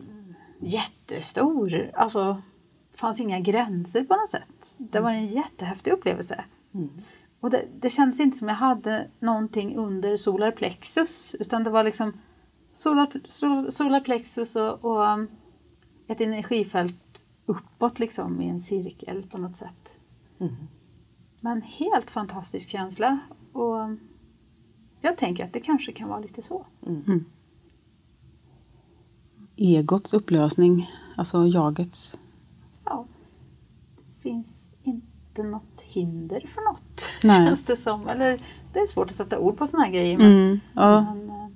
[0.59, 1.91] jättestor.
[1.95, 2.43] Alltså
[2.93, 4.75] det fanns inga gränser på något sätt.
[4.79, 6.45] Det var en jättehäftig upplevelse.
[7.41, 11.85] Och det, det kändes inte som jag hade någonting under solar plexus utan det var
[11.85, 12.13] liksom
[12.73, 15.29] solar, sol, solar plexus och, och um,
[16.07, 19.93] ett energifält uppåt liksom i en cirkel på något sätt.
[21.41, 23.19] Men helt fantastisk känsla
[23.53, 24.01] och um,
[25.01, 26.67] jag tänker att det kanske kan vara lite så.
[29.57, 32.19] Egots upplösning, alltså jagets.
[32.85, 33.05] Ja,
[33.97, 37.47] det finns inte något hinder för något Nej.
[37.47, 38.09] känns det som.
[38.09, 40.19] Eller det är svårt att sätta ord på sådana här grejer.
[40.19, 41.01] Men, Mm, ja.
[41.15, 41.49] Men, eh,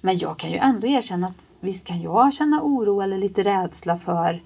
[0.00, 3.98] men jag kan ju ändå erkänna att visst kan jag känna oro eller lite rädsla
[3.98, 4.42] för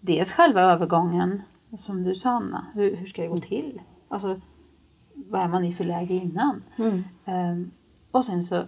[0.00, 1.42] dels själva övergången,
[1.76, 3.80] som du sa Anna, hur, hur ska det gå till?
[4.08, 4.40] Alltså,
[5.30, 6.62] vad är man i för läge innan?
[7.24, 7.70] Ehm,
[8.10, 8.64] och sen så,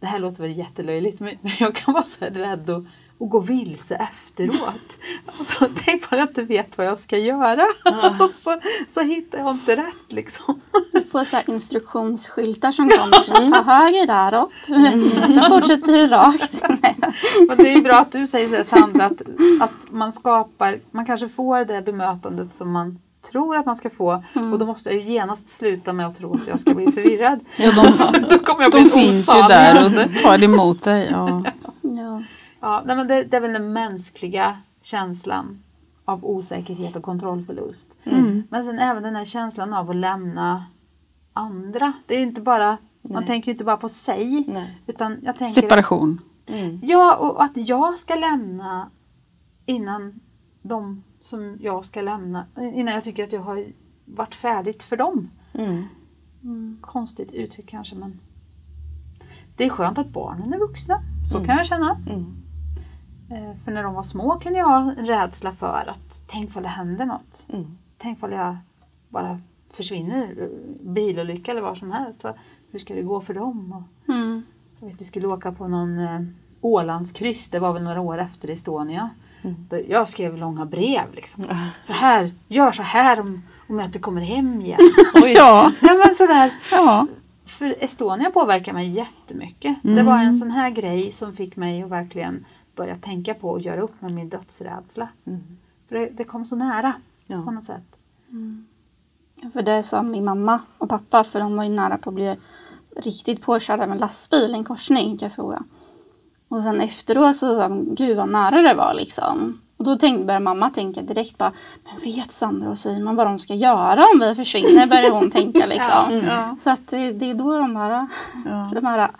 [0.00, 2.84] det här låter väl jättelöjligt, men jag kan vara så här rädd att,
[3.20, 4.98] att gå vilse efteråt.
[5.38, 7.66] Alltså, tänk på att jag inte vet vad jag ska göra.
[8.24, 10.60] Och så, så hittar jag inte rätt liksom.
[10.92, 13.22] Du får så här instruktionsskyltar som kommer.
[13.22, 14.52] Så ta höger däråt.
[15.34, 16.62] Sen fortsätter du rakt.
[17.48, 19.22] Men det är bra att du säger så här, Sandra, att,
[19.60, 24.24] att man skapar, man kanske får det bemötandet som man tror att man ska få
[24.52, 27.40] och då måste jag ju genast sluta med att tro att jag ska bli förvirrad.
[27.58, 31.08] Ja, de, Då kommer jag bli de finns ju osann där och tar emot dig.
[31.10, 31.44] Ja.
[31.82, 32.22] Ja.
[32.60, 35.62] Ja, nej, men det, det är väl den mänskliga känslan
[36.04, 37.96] av osäkerhet och kontrollförlust.
[38.04, 38.42] Mm.
[38.50, 40.64] Men sen även den här känslan av att lämna
[41.32, 41.92] andra.
[42.06, 43.26] Det är ju inte bara, man Nej.
[43.26, 44.44] tänker ju inte bara på sig.
[44.48, 44.80] Nej.
[44.86, 46.20] Utan jag tänker Separation.
[46.46, 46.80] Mm.
[46.82, 48.90] Ja, och att jag ska lämna
[49.66, 50.20] innan
[50.62, 53.66] de som jag ska lämna, innan jag tycker att jag har
[54.04, 55.30] varit färdigt för dem.
[55.54, 56.78] Mm.
[56.80, 58.20] Konstigt uttryck kanske men
[59.56, 61.00] det är skönt att barnen är vuxna,
[61.30, 62.00] så kan jag känna.
[62.10, 62.36] Mm.
[63.30, 66.64] Eh, För när de var små kunde jag ha en rädsla för att tänk vad
[66.64, 67.46] det händer något.
[67.52, 67.78] Mm.
[67.98, 68.56] Tänk vad jag
[69.08, 70.48] bara försvinner,
[70.82, 72.24] bilolycka eller vad som helst.
[72.24, 72.34] Va?
[72.70, 73.72] Hur ska det gå för dem?
[73.72, 74.42] Och Mm.
[74.80, 76.20] jag vet, vi skulle åka på någon eh,
[76.60, 79.10] Ålandskryss, det var väl några år efter Estonia.
[79.42, 79.84] Mm.
[79.88, 81.44] Jag skrev långa brev liksom.
[81.44, 81.68] Mm.
[81.82, 84.78] Så här, gör så här om, om jag inte kommer hem igen.
[85.14, 85.32] Oj.
[85.36, 85.72] ja.
[85.80, 86.52] ja men sådär.
[86.70, 87.06] Ja.
[87.46, 89.84] För Estonia påverkar mig jättemycket.
[89.84, 89.96] Mm.
[89.96, 92.44] Det var en sån här grej som fick mig att verkligen
[92.76, 95.08] börja tänka på och göra upp med min dödsrädsla.
[95.26, 95.56] Mm.
[95.88, 96.94] För det, det, kom så nära
[97.26, 97.42] ja.
[97.42, 97.96] på något sätt.
[98.30, 98.66] Mm.
[99.52, 102.36] För det sa min mamma och pappa för de var ju nära på att bli
[102.96, 105.62] riktigt påkörda med en lastbil i en korsning i Karlskoga.
[106.48, 109.60] Och sen efteråt så sa de, gud vad nära det var liksom.
[109.76, 111.52] Och då tänkte, började mamma tänka direkt bara,
[111.84, 114.86] men vet Sandra och Simon vad de ska göra om vi försvinner?
[114.86, 116.10] Började hon tänka liksom.
[116.10, 116.56] Ja, ja.
[116.60, 118.06] Så att det, det, är då de här,
[118.44, 118.70] ja.
[118.74, 119.10] de här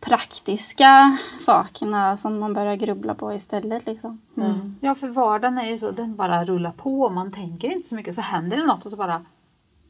[0.00, 3.86] praktiska sakerna som man börjar grubbla på istället.
[3.86, 4.20] Liksom.
[4.36, 4.76] Mm.
[4.80, 7.94] Ja, för vardagen är ju så, den bara rullar på och man tänker inte så
[7.94, 8.14] mycket.
[8.14, 9.22] Så händer det något och så bara,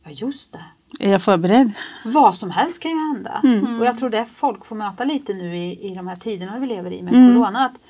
[0.05, 0.65] ja just det.
[1.01, 1.73] Är jag förberedd?
[2.05, 3.41] Vad som helst kan ju hända.
[3.45, 3.81] Mm.
[3.81, 6.67] Och jag tror det folk får möta lite nu i, i de här tiderna vi
[6.67, 7.35] lever i med mm.
[7.35, 7.65] Corona.
[7.65, 7.81] Att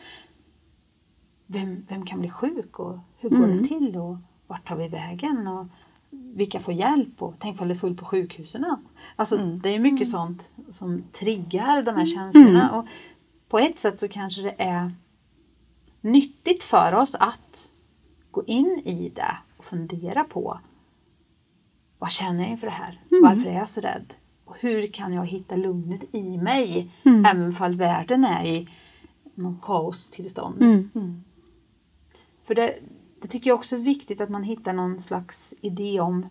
[1.47, 3.69] vem, vem kan bli sjuk och hur går det mm.
[3.69, 5.47] till och vart tar vi vägen?
[5.47, 5.67] Och,
[6.11, 8.67] vilka får hjälp och tänk om det är fullt på sjukhusen.
[9.17, 9.61] Alltså mm.
[9.61, 10.11] det är mycket mm.
[10.11, 12.63] sånt som triggar de här känslorna.
[12.63, 12.75] Mm.
[12.75, 12.87] Och
[13.49, 14.93] på ett sätt så kanske det är
[16.01, 17.71] nyttigt för oss att
[18.31, 20.61] gå in i det och fundera på
[22.03, 23.01] vad känner jag inför det här?
[23.11, 23.23] Mm.
[23.23, 24.15] Varför är jag så rädd?
[24.45, 27.25] Och hur kan jag hitta lugnet i mig mm.
[27.25, 28.69] även om världen är i
[29.35, 30.63] någon kaostillstånd?
[30.63, 30.91] Mm.
[30.95, 31.25] mm.
[32.45, 32.79] För det,
[33.21, 36.27] det tycker jag också är viktigt att man hittar någon slags idé om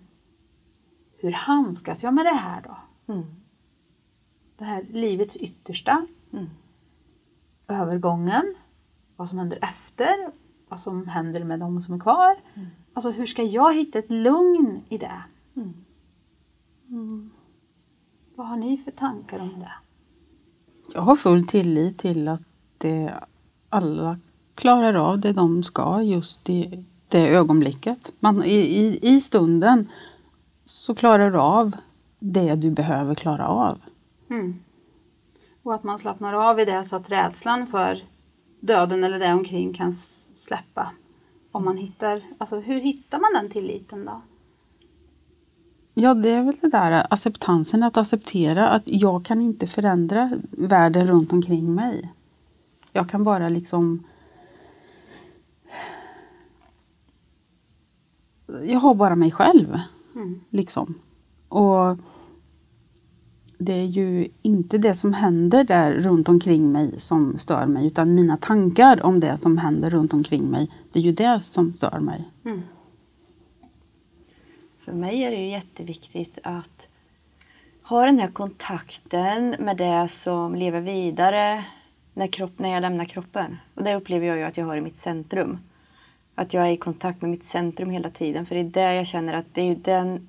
[1.18, 2.78] hur handskas jag med det här då?
[3.14, 3.26] Mm.
[4.58, 6.08] Det här livets yttersta.
[6.34, 6.50] Mm.
[7.68, 8.56] Övergången.
[9.16, 10.32] Vad som händer efter.
[10.68, 12.36] Vad som händer med de som är kvar.
[12.54, 12.68] Mm.
[12.94, 15.24] Alltså hur ska jag hitta ett lugn i det?
[15.56, 15.74] Mm.
[16.90, 17.32] Mm.
[18.36, 19.74] Vad har ni för tankar om det?
[20.94, 22.42] Jag har full tillit till att
[22.78, 23.24] det
[23.70, 24.20] alla
[24.56, 28.14] klarar av det de ska just i det ögonblicket.
[28.20, 29.90] Man, i, i, I stunden
[30.64, 31.72] så klarar du av
[32.20, 33.82] det du behöver klara av.
[34.30, 34.60] Mm.
[35.64, 38.04] Och att man slappnar av i det så att rädslan för
[38.60, 40.92] döden eller det omkring kan släppa.
[41.52, 44.22] Om man hittar, alltså hur hittar man den tilliten då?
[45.94, 51.08] Ja, det är väl det där acceptansen, att acceptera att jag kan inte förändra världen
[51.08, 52.14] runt omkring mig.
[52.94, 54.04] Jag kan bara liksom
[58.64, 59.80] jag har bara mig själv.
[60.16, 60.42] Mm.
[60.50, 60.96] Liksom.
[61.48, 61.98] Och
[63.58, 68.16] det är ju inte det som händer där runt omkring mig som stör mig utan
[68.16, 70.72] mina tankar om det som händer runt omkring mig.
[70.92, 72.30] Det är ju det som stör mig.
[72.46, 72.62] Mm.
[74.92, 76.88] För mig är det ju jätteviktigt att
[77.84, 81.66] ha den här kontakten med det som lever vidare
[82.14, 83.58] när, kropp, när jag lämnar kroppen.
[83.76, 85.60] Och det upplever jag ju att jag har i mitt centrum.
[86.36, 88.46] Att jag är i kontakt med mitt centrum hela tiden.
[88.46, 90.28] För det är där jag känner att det är den,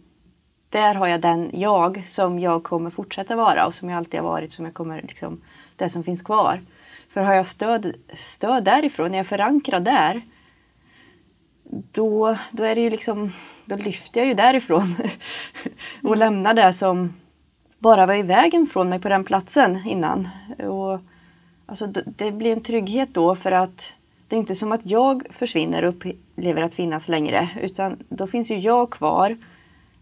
[0.68, 4.28] där har jag den jag som jag kommer fortsätta vara och som jag alltid har
[4.28, 5.40] varit, som jag kommer liksom,
[5.76, 6.60] det som finns kvar.
[7.08, 10.22] För har jag stöd, stöd därifrån, när jag är förankrad där,
[11.92, 13.32] då, då är det ju liksom,
[13.64, 14.94] då lyfter jag ju därifrån
[16.02, 17.12] och lämnar det som
[17.78, 20.28] bara var i vägen från mig på den platsen innan.
[20.58, 21.00] Och,
[21.66, 23.92] alltså, det blir en trygghet då för att
[24.28, 28.50] det är inte som att jag försvinner och upplever att finnas längre utan då finns
[28.50, 29.36] ju jag kvar.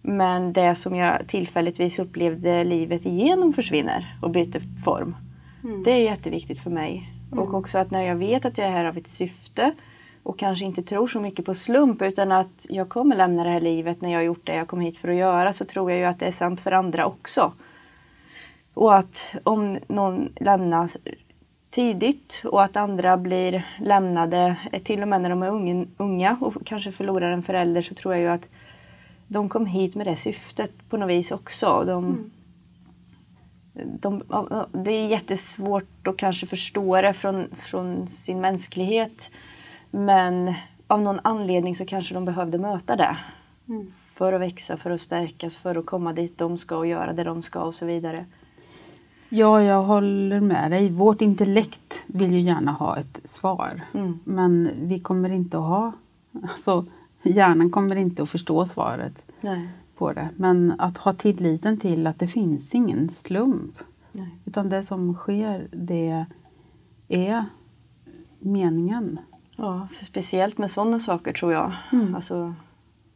[0.02, 5.16] Men det som jag tillfälligtvis upplevde livet igenom försvinner och byter form.
[5.64, 5.82] Mm.
[5.82, 7.08] Det är jätteviktigt för mig.
[7.32, 7.44] Mm.
[7.44, 9.72] Och också att när jag vet att jag är här av ett syfte
[10.22, 13.60] och kanske inte tror så mycket på slump utan att jag kommer lämna det här
[13.60, 16.00] livet när jag har gjort det jag kom hit för att göra så tror jag
[16.00, 17.52] ju att det är sant för andra också.
[18.74, 20.96] Och att om någon lämnas
[21.70, 26.92] tidigt och att andra blir lämnade, till och med när de är unga och kanske
[26.92, 28.46] förlorar en förälder så tror jag ju att
[29.26, 31.84] de kom hit med det syftet på något vis också.
[31.86, 32.30] De, mm.
[34.00, 34.22] de,
[34.72, 39.30] det är jättesvårt att kanske förstå det från, från sin mänsklighet
[39.90, 40.54] men
[40.86, 43.16] av någon anledning så kanske de behövde möta det.
[43.68, 43.92] Mm.
[44.14, 47.24] För att växa, för att stärkas, för att komma dit de ska och göra det
[47.24, 48.26] de ska och så vidare.
[49.28, 50.90] Ja, jag håller med dig.
[50.90, 53.80] Vårt intellekt vill ju gärna ha ett svar.
[53.94, 54.18] Mm.
[54.24, 55.92] Men vi kommer inte att ha,
[56.42, 56.86] alltså
[57.22, 59.68] hjärnan kommer inte att förstå svaret Nej.
[59.96, 60.28] på det.
[60.36, 63.78] Men att ha tilliten till att det finns ingen slump.
[64.12, 64.34] Nej.
[64.44, 66.26] Utan det som sker, det
[67.08, 67.44] är
[68.38, 69.18] meningen.
[69.60, 71.72] Ja, speciellt med sådana saker tror jag.
[71.92, 72.14] Mm.
[72.14, 72.54] Alltså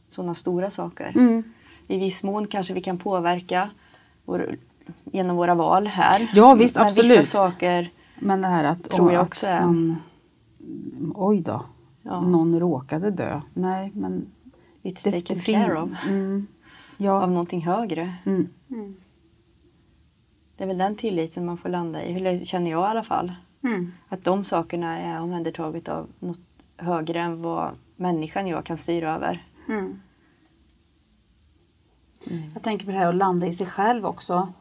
[0.09, 1.13] sådana stora saker.
[1.17, 1.43] Mm.
[1.87, 3.71] I viss mån kanske vi kan påverka
[4.25, 4.57] vår
[5.05, 6.31] genom våra val här.
[6.35, 7.19] Ja visst, Men absolut.
[7.19, 9.61] Vissa saker Men det här att, tror jag också är...
[9.61, 9.97] Man,
[11.15, 11.65] oj då.
[12.03, 12.21] ja.
[12.21, 13.41] någon råkade dö.
[13.55, 14.27] Nej, men
[14.83, 15.91] It's det, taken care of.
[16.07, 16.47] Mm,
[16.97, 17.23] ja.
[17.23, 18.15] Av någonting högre.
[18.27, 18.49] Mm.
[18.71, 18.95] Mm.
[20.57, 23.33] Det är väl den tilliten man får landa i, eller känner jag i alla fall.
[23.65, 23.93] Mm.
[24.09, 26.41] Att de sakerna är omhändertaget av något
[26.77, 29.47] högre än vad människan jag kan styra över.
[29.69, 30.01] Mm.
[32.31, 32.43] Mm.
[32.55, 34.53] Jag tänker på det här att landa i sig själv också.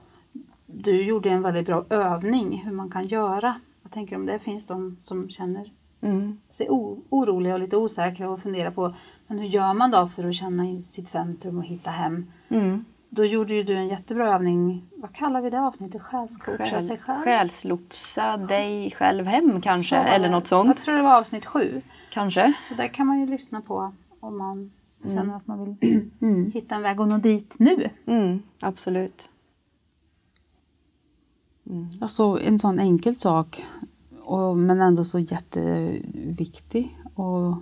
[0.65, 3.59] Du gjorde en väldigt bra övning hur man kan göra.
[3.83, 6.39] Jag tänker om det finns de som känner mm.
[6.49, 6.67] sig
[7.09, 8.93] oroliga och lite osäkra och funderar på
[9.27, 12.31] men hur gör man då för att känna sitt centrum och hitta hem?
[12.49, 12.85] Mm.
[13.15, 16.01] Då gjorde ju du en jättebra övning, vad kallar vi det avsnittet?
[16.01, 17.23] Själscoacha Själ, sig själv?
[17.23, 20.67] Själslotsa dig själv hem kanske, så, eller något sånt.
[20.67, 21.81] Jag tror det var avsnitt sju.
[22.11, 22.41] Kanske.
[22.41, 24.71] Så, så där kan man ju lyssna på om man
[25.03, 25.15] mm.
[25.15, 26.51] känner att man vill mm.
[26.51, 27.89] hitta en väg att nå dit nu.
[28.05, 29.29] Mm, absolut.
[31.69, 31.89] Mm.
[32.01, 33.65] Alltså en sån enkel sak
[34.21, 37.55] och, men ändå så jätteviktig och,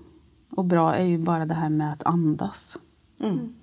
[0.49, 2.79] och bra är ju bara det här med att andas.
[3.19, 3.53] Mm.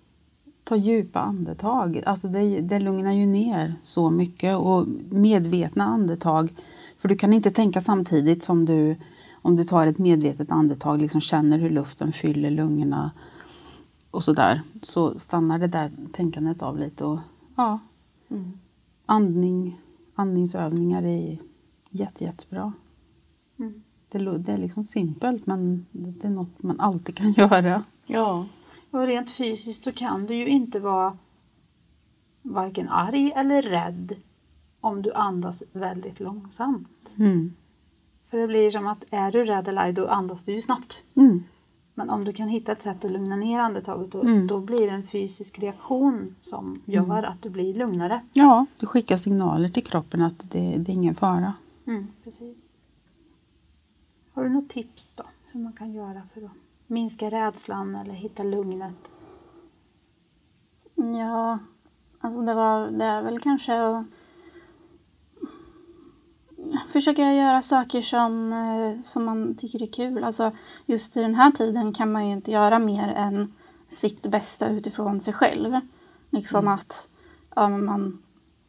[0.69, 2.03] Ta djupa andetag.
[2.07, 6.55] Alltså det, det lugnar ju ner så mycket och medvetna andetag.
[6.99, 8.97] För du kan inte tänka samtidigt som du
[9.43, 13.11] om du tar ett medvetet andetag, liksom känner hur luften fyller lungorna
[14.11, 17.19] och sådär, så stannar det där tänkandet av lite och
[17.57, 17.79] ja,
[18.29, 18.53] mm.
[19.07, 19.81] andning,
[20.15, 21.39] andningsövningar är
[21.91, 22.73] jätte, jättebra.
[23.59, 23.83] Mm.
[24.09, 27.85] Det, det, är liksom simpelt men det är något man alltid kan göra.
[28.07, 28.47] Ja.
[28.91, 31.19] Och rent fysiskt så kan du ju inte vara
[32.43, 34.17] varken arg eller rädd
[34.81, 37.15] om du andas väldigt långsamt.
[37.19, 37.55] Mm.
[38.31, 41.05] För det blir som att är du rädd eller arg då andas du ju snabbt.
[41.17, 41.45] Mm.
[41.95, 44.47] Men om du kan hitta ett sätt att lugna ner andetaget då, mm.
[44.47, 47.25] då blir det en fysisk reaktion som gör mm.
[47.25, 48.21] att du blir lugnare.
[48.33, 51.55] Ja, du skickar signaler till kroppen att det, det är ingen fara.
[51.87, 52.75] Mm, precis.
[54.33, 55.25] Har du något tips då?
[55.47, 56.51] Hur man kan göra för att
[56.89, 59.11] minska rädslan eller hitta lugnet?
[60.95, 61.59] Ja,
[62.21, 64.07] alltså det, var, det är väl kanske att
[66.89, 70.25] försöka göra saker som, eh, som man tycker är kul.
[70.25, 70.53] Alltså
[70.87, 73.53] just i den här tiden kan man ju inte göra mer än
[73.89, 75.81] sitt bästa utifrån sig själv.
[76.31, 76.75] Liksom mm.
[76.75, 77.09] att
[77.57, 78.23] ja, man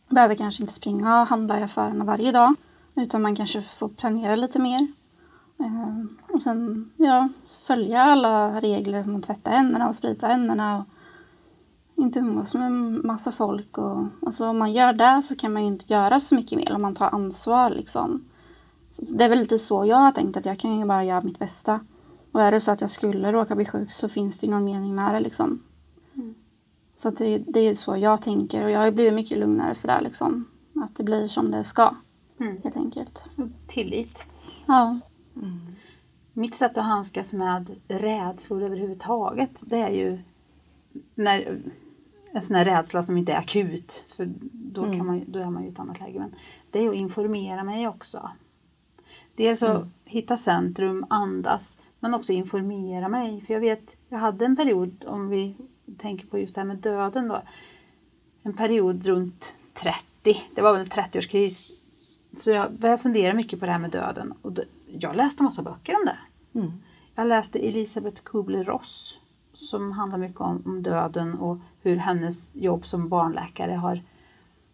[0.09, 2.55] behöver kanske inte springa och handla i affärerna varje dag.
[2.95, 4.87] Utan man kanske får planera lite mer.
[5.61, 6.05] Uh,
[6.35, 7.29] och sen ja,
[7.67, 10.77] följa alla regler som att tvätta händerna och sprita händerna.
[10.79, 10.85] Och
[12.03, 12.71] inte umgås med
[13.03, 13.77] massa folk.
[13.77, 16.75] Och, alltså om man gör det så kan man ju inte göra så mycket mer
[16.75, 17.69] om man tar ansvar.
[17.69, 18.25] Liksom.
[18.89, 21.21] Så det är väl lite så jag har tänkt att jag kan ju bara göra
[21.21, 21.79] mitt bästa.
[22.31, 24.63] Och är det så att jag skulle råka bli sjuk så finns det ju någon
[24.63, 25.19] mening med det.
[25.19, 25.63] Liksom.
[26.15, 26.35] Mm.
[26.95, 30.01] Så det, det, är så jag tänker och jag har blivit mycket lugnare för det.
[30.01, 30.45] Liksom.
[30.75, 31.95] Att det blir som det ska.
[32.39, 32.61] Mm.
[32.63, 33.23] Helt enkelt.
[33.67, 34.27] Tillit.
[34.65, 34.99] Ja.
[35.39, 35.59] Mm.
[36.33, 40.19] Mitt sätt att handskas med rädslor överhuvudtaget det är ju
[41.15, 41.61] när
[42.31, 45.07] en sån här rädsla som inte är akut, för då, kan mm.
[45.07, 46.19] man, då är man ju i ett annat läge.
[46.19, 46.35] Men
[46.71, 48.29] det är att informera mig också.
[49.35, 49.91] Dels att mm.
[50.05, 53.41] hitta centrum, andas, men också informera mig.
[53.41, 55.55] För jag vet, jag hade en period, om vi
[55.97, 57.41] tänker på just det här med döden då,
[58.43, 61.71] en period runt 30, det var väl 30-årskris,
[62.37, 64.33] så jag började fundera mycket på det här med döden.
[64.41, 64.51] Och
[64.91, 66.17] jag läste massa böcker om det.
[66.59, 66.71] Mm.
[67.15, 69.19] Jag läste Elisabeth Kubler-Ross
[69.53, 74.03] som handlar mycket om, om, döden och hur hennes jobb som barnläkare har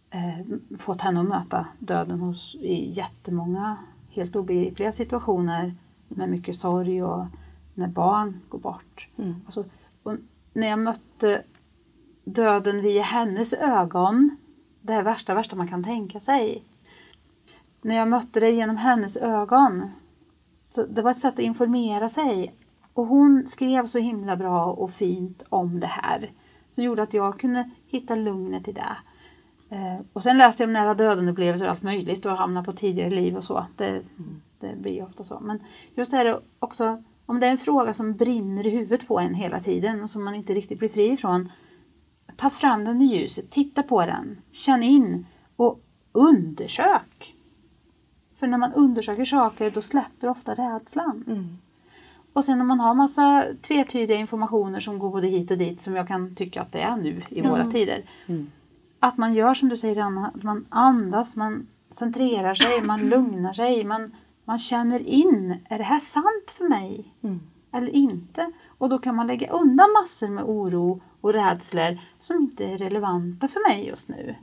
[0.09, 0.45] eh,
[0.79, 3.77] fått henne att möta döden hos, i jättemånga
[4.09, 5.75] helt obegripliga situationer
[6.07, 7.25] med mycket sorg och
[7.73, 9.07] när barn går bort.
[9.17, 9.35] Mm.
[9.45, 9.65] Alltså,
[10.53, 11.43] när jag mötte
[12.23, 14.37] döden via hennes ögon,
[14.81, 16.63] det här värsta, värsta man kan tänka sig.
[17.81, 19.91] När jag mötte det genom hennes ögon,
[20.65, 22.55] så det var ett sätt att informera sig
[22.93, 26.31] och hon skrev så himla bra och fint om det här.
[26.69, 28.97] Som gjorde att jag kunde hitta lugnet i det.
[29.69, 32.73] Eh, och sen läste jag om nära döden upplevelser och allt möjligt och hamna på
[32.73, 33.65] tidigare liv och så.
[33.75, 34.01] Det,
[34.59, 35.39] det blir ofta så.
[35.39, 35.59] Men
[35.95, 39.33] just det här också, om det är en fråga som brinner i huvudet på en
[39.33, 41.51] hela tiden och som man inte riktigt blir fri ifrån.
[42.35, 45.79] Ta fram den i ljuset, titta på den, känn in och
[46.11, 47.35] undersök.
[48.39, 51.23] För när man undersöker saker då släpper ofta rädslan.
[51.27, 51.57] Mm.
[52.33, 55.95] Och sen när man har massa tvetydiga informationer som går både hit och dit som
[55.95, 57.51] jag kan tycka att det är nu i mm.
[57.51, 58.03] våra tider.
[58.25, 58.51] Mm.
[58.99, 63.53] Att man gör som du säger Anna, att man andas, man centrerar sig, man lugnar
[63.53, 64.15] sig, man,
[64.45, 67.13] man känner in, är det här sant för mig?
[67.21, 67.39] Mm.
[67.71, 68.51] Eller inte?
[68.77, 73.47] Och då kan man lägga undan massor med oro och rädslor som inte är relevanta
[73.47, 74.35] för mig just nu.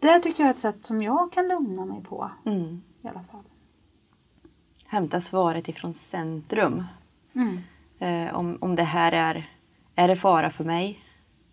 [0.00, 2.30] Det tycker jag är ett sätt som jag kan lugna mig på.
[2.46, 2.82] Mm.
[3.02, 3.42] I alla fall.
[4.86, 6.84] hämta svaret ifrån centrum.
[7.34, 7.58] Mm.
[7.98, 9.50] Eh, om, om det här är,
[9.94, 10.98] är det fara för mig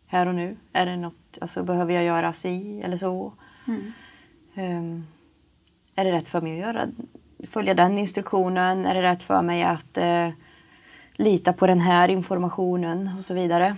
[0.08, 0.58] här och nu?
[0.74, 3.34] Är det något, alltså behöver jag göra si eller så?
[3.68, 3.92] Mm.
[4.56, 5.08] Ehm,
[5.96, 6.88] är det rätt för mig att göra,
[7.50, 8.86] följa den instruktionen?
[8.86, 10.30] Är det rätt för mig att eh,
[11.14, 13.76] lita på den här informationen och så vidare?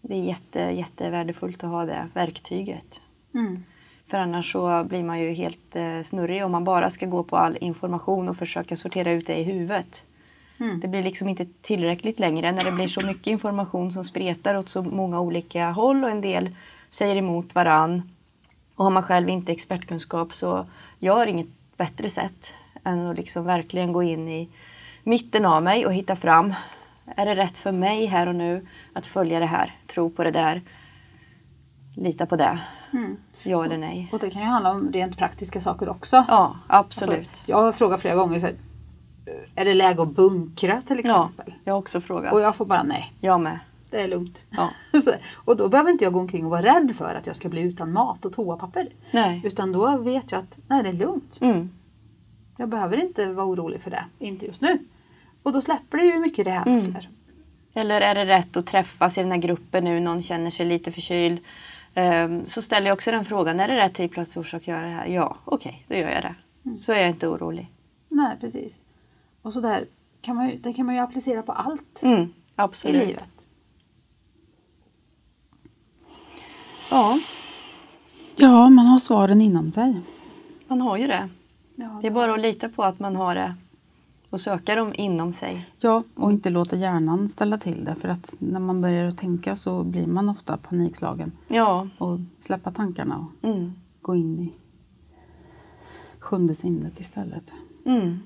[0.00, 3.02] Det är jätte, jättevärdefullt att ha det verktyget.
[3.34, 3.64] Mm.
[4.10, 7.36] För annars så blir man ju helt eh, snurrig om man bara ska gå på
[7.36, 10.04] all information och försöka sortera ut det i huvudet.
[10.60, 10.80] Mm.
[10.80, 14.68] Det blir liksom inte tillräckligt längre när det blir så mycket information som spretar åt
[14.68, 16.50] så många olika håll och en del
[16.90, 18.10] säger emot varann.
[18.74, 20.66] Och har man själv inte expertkunskap så
[20.98, 24.48] gör inget bättre sätt än att liksom verkligen gå in i
[25.02, 26.54] mitten av mig och hitta fram.
[27.16, 30.30] Är det rätt för mig här och nu att följa det här, tro på det
[30.30, 30.62] där,
[31.96, 32.60] lita på det?
[32.94, 33.16] Mm.
[33.42, 34.08] Ja eller nej?
[34.12, 36.24] Och det kan ju handla om rent praktiska saker också.
[36.28, 37.18] Ja, absolut.
[37.18, 38.54] Alltså, jag har frågat flera gånger, så här,
[39.54, 41.54] är det läge att bunkra till Ja, exempel?
[41.64, 42.32] jag har också frågat.
[42.32, 43.58] Och jag får bara nej, Jag med.
[43.90, 44.44] det är lugnt.
[44.50, 44.68] Ja.
[45.00, 47.48] Så, och då behöver inte jag gå omkring och vara rädd för att jag ska
[47.48, 48.88] bli utan mat och toapapper.
[49.10, 49.40] Nej.
[49.44, 51.38] Utan då vet jag att nej, det är lugnt.
[51.40, 51.70] Mm.
[52.56, 54.78] Jag behöver inte vara orolig för det, inte just nu.
[55.42, 57.06] Och då släpper det ju mycket rädslor.
[57.74, 60.92] Eller är det rätt att träffas i den här gruppen nu, någon känner sig lite
[60.92, 61.40] förkyld.
[61.94, 64.80] Ehm, så ställer jag också den frågan, är det rätt tidplats och orsak att göra
[64.86, 65.06] det här?
[65.06, 66.34] Ja, okej, då gör jag det.
[66.64, 66.76] Mm.
[66.76, 67.70] Så är jag inte orolig.
[68.08, 68.82] Nej, precis.
[69.42, 69.84] Och så där
[70.20, 73.06] kan man ju, det kan man ju applicera på allt Mm, i absolut.
[73.08, 73.48] livet.
[76.90, 77.18] Ja,
[78.36, 80.00] Ja, man har svaren inom sig.
[80.68, 81.28] man har ju det.
[81.74, 83.54] Ja, Det är bara att lita på att man har det
[84.34, 85.68] och söka dem inom sig.
[85.78, 87.94] Ja, och inte låta hjärnan ställa till det.
[87.94, 91.32] För att när man börjar att tänka så blir man ofta panikslagen.
[91.48, 93.72] Ja, Och släppa tankarna och mm.
[94.00, 94.52] gå in i
[96.18, 97.50] sjunde sinnet istället.
[97.84, 98.18] Mm.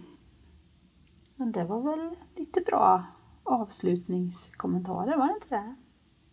[1.36, 3.04] Men det var väl lite bra
[3.42, 5.74] avslutningskommentarer, var det inte det?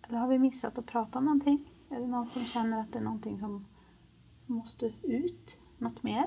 [0.08, 1.72] Eller har vi missat att prata om någonting?
[1.90, 3.66] Är det någon som känner att det är någonting som,
[4.46, 5.58] som måste ut?
[5.78, 6.26] Något mer?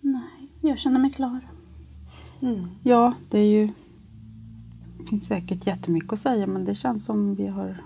[0.00, 1.40] Nej, jag känner mig klar.
[2.40, 2.66] Mm.
[2.82, 3.68] Ja, det är ju
[4.98, 7.84] det finns säkert jättemycket att säga men det känns som vi har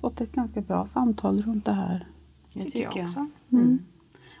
[0.00, 2.06] fått ett ganska bra samtal runt det här.
[2.52, 3.04] Det tycker tycker jag jag.
[3.04, 3.26] också.
[3.52, 3.78] Mm.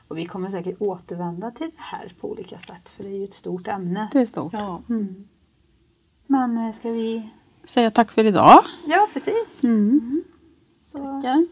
[0.08, 3.24] Och vi kommer säkert återvända till det här på olika sätt för det är ju
[3.24, 4.08] ett stort ämne.
[4.12, 4.52] Det är stort.
[4.52, 4.82] Ja.
[4.88, 5.28] Mm.
[6.26, 7.30] Men eh, ska vi...
[7.64, 8.64] Säga tack för idag.
[8.86, 9.64] Ja, precis.
[9.64, 10.22] Mm.
[10.76, 11.46] Så Tackar.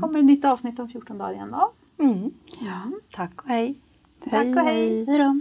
[0.00, 1.72] kommer ett nytt avsnitt om 14 dagar igen då.
[2.04, 2.30] Mm.
[2.60, 2.90] Ja.
[3.10, 3.80] Tack och hej.
[4.30, 5.04] Tack och hej.
[5.04, 5.40] Hej då.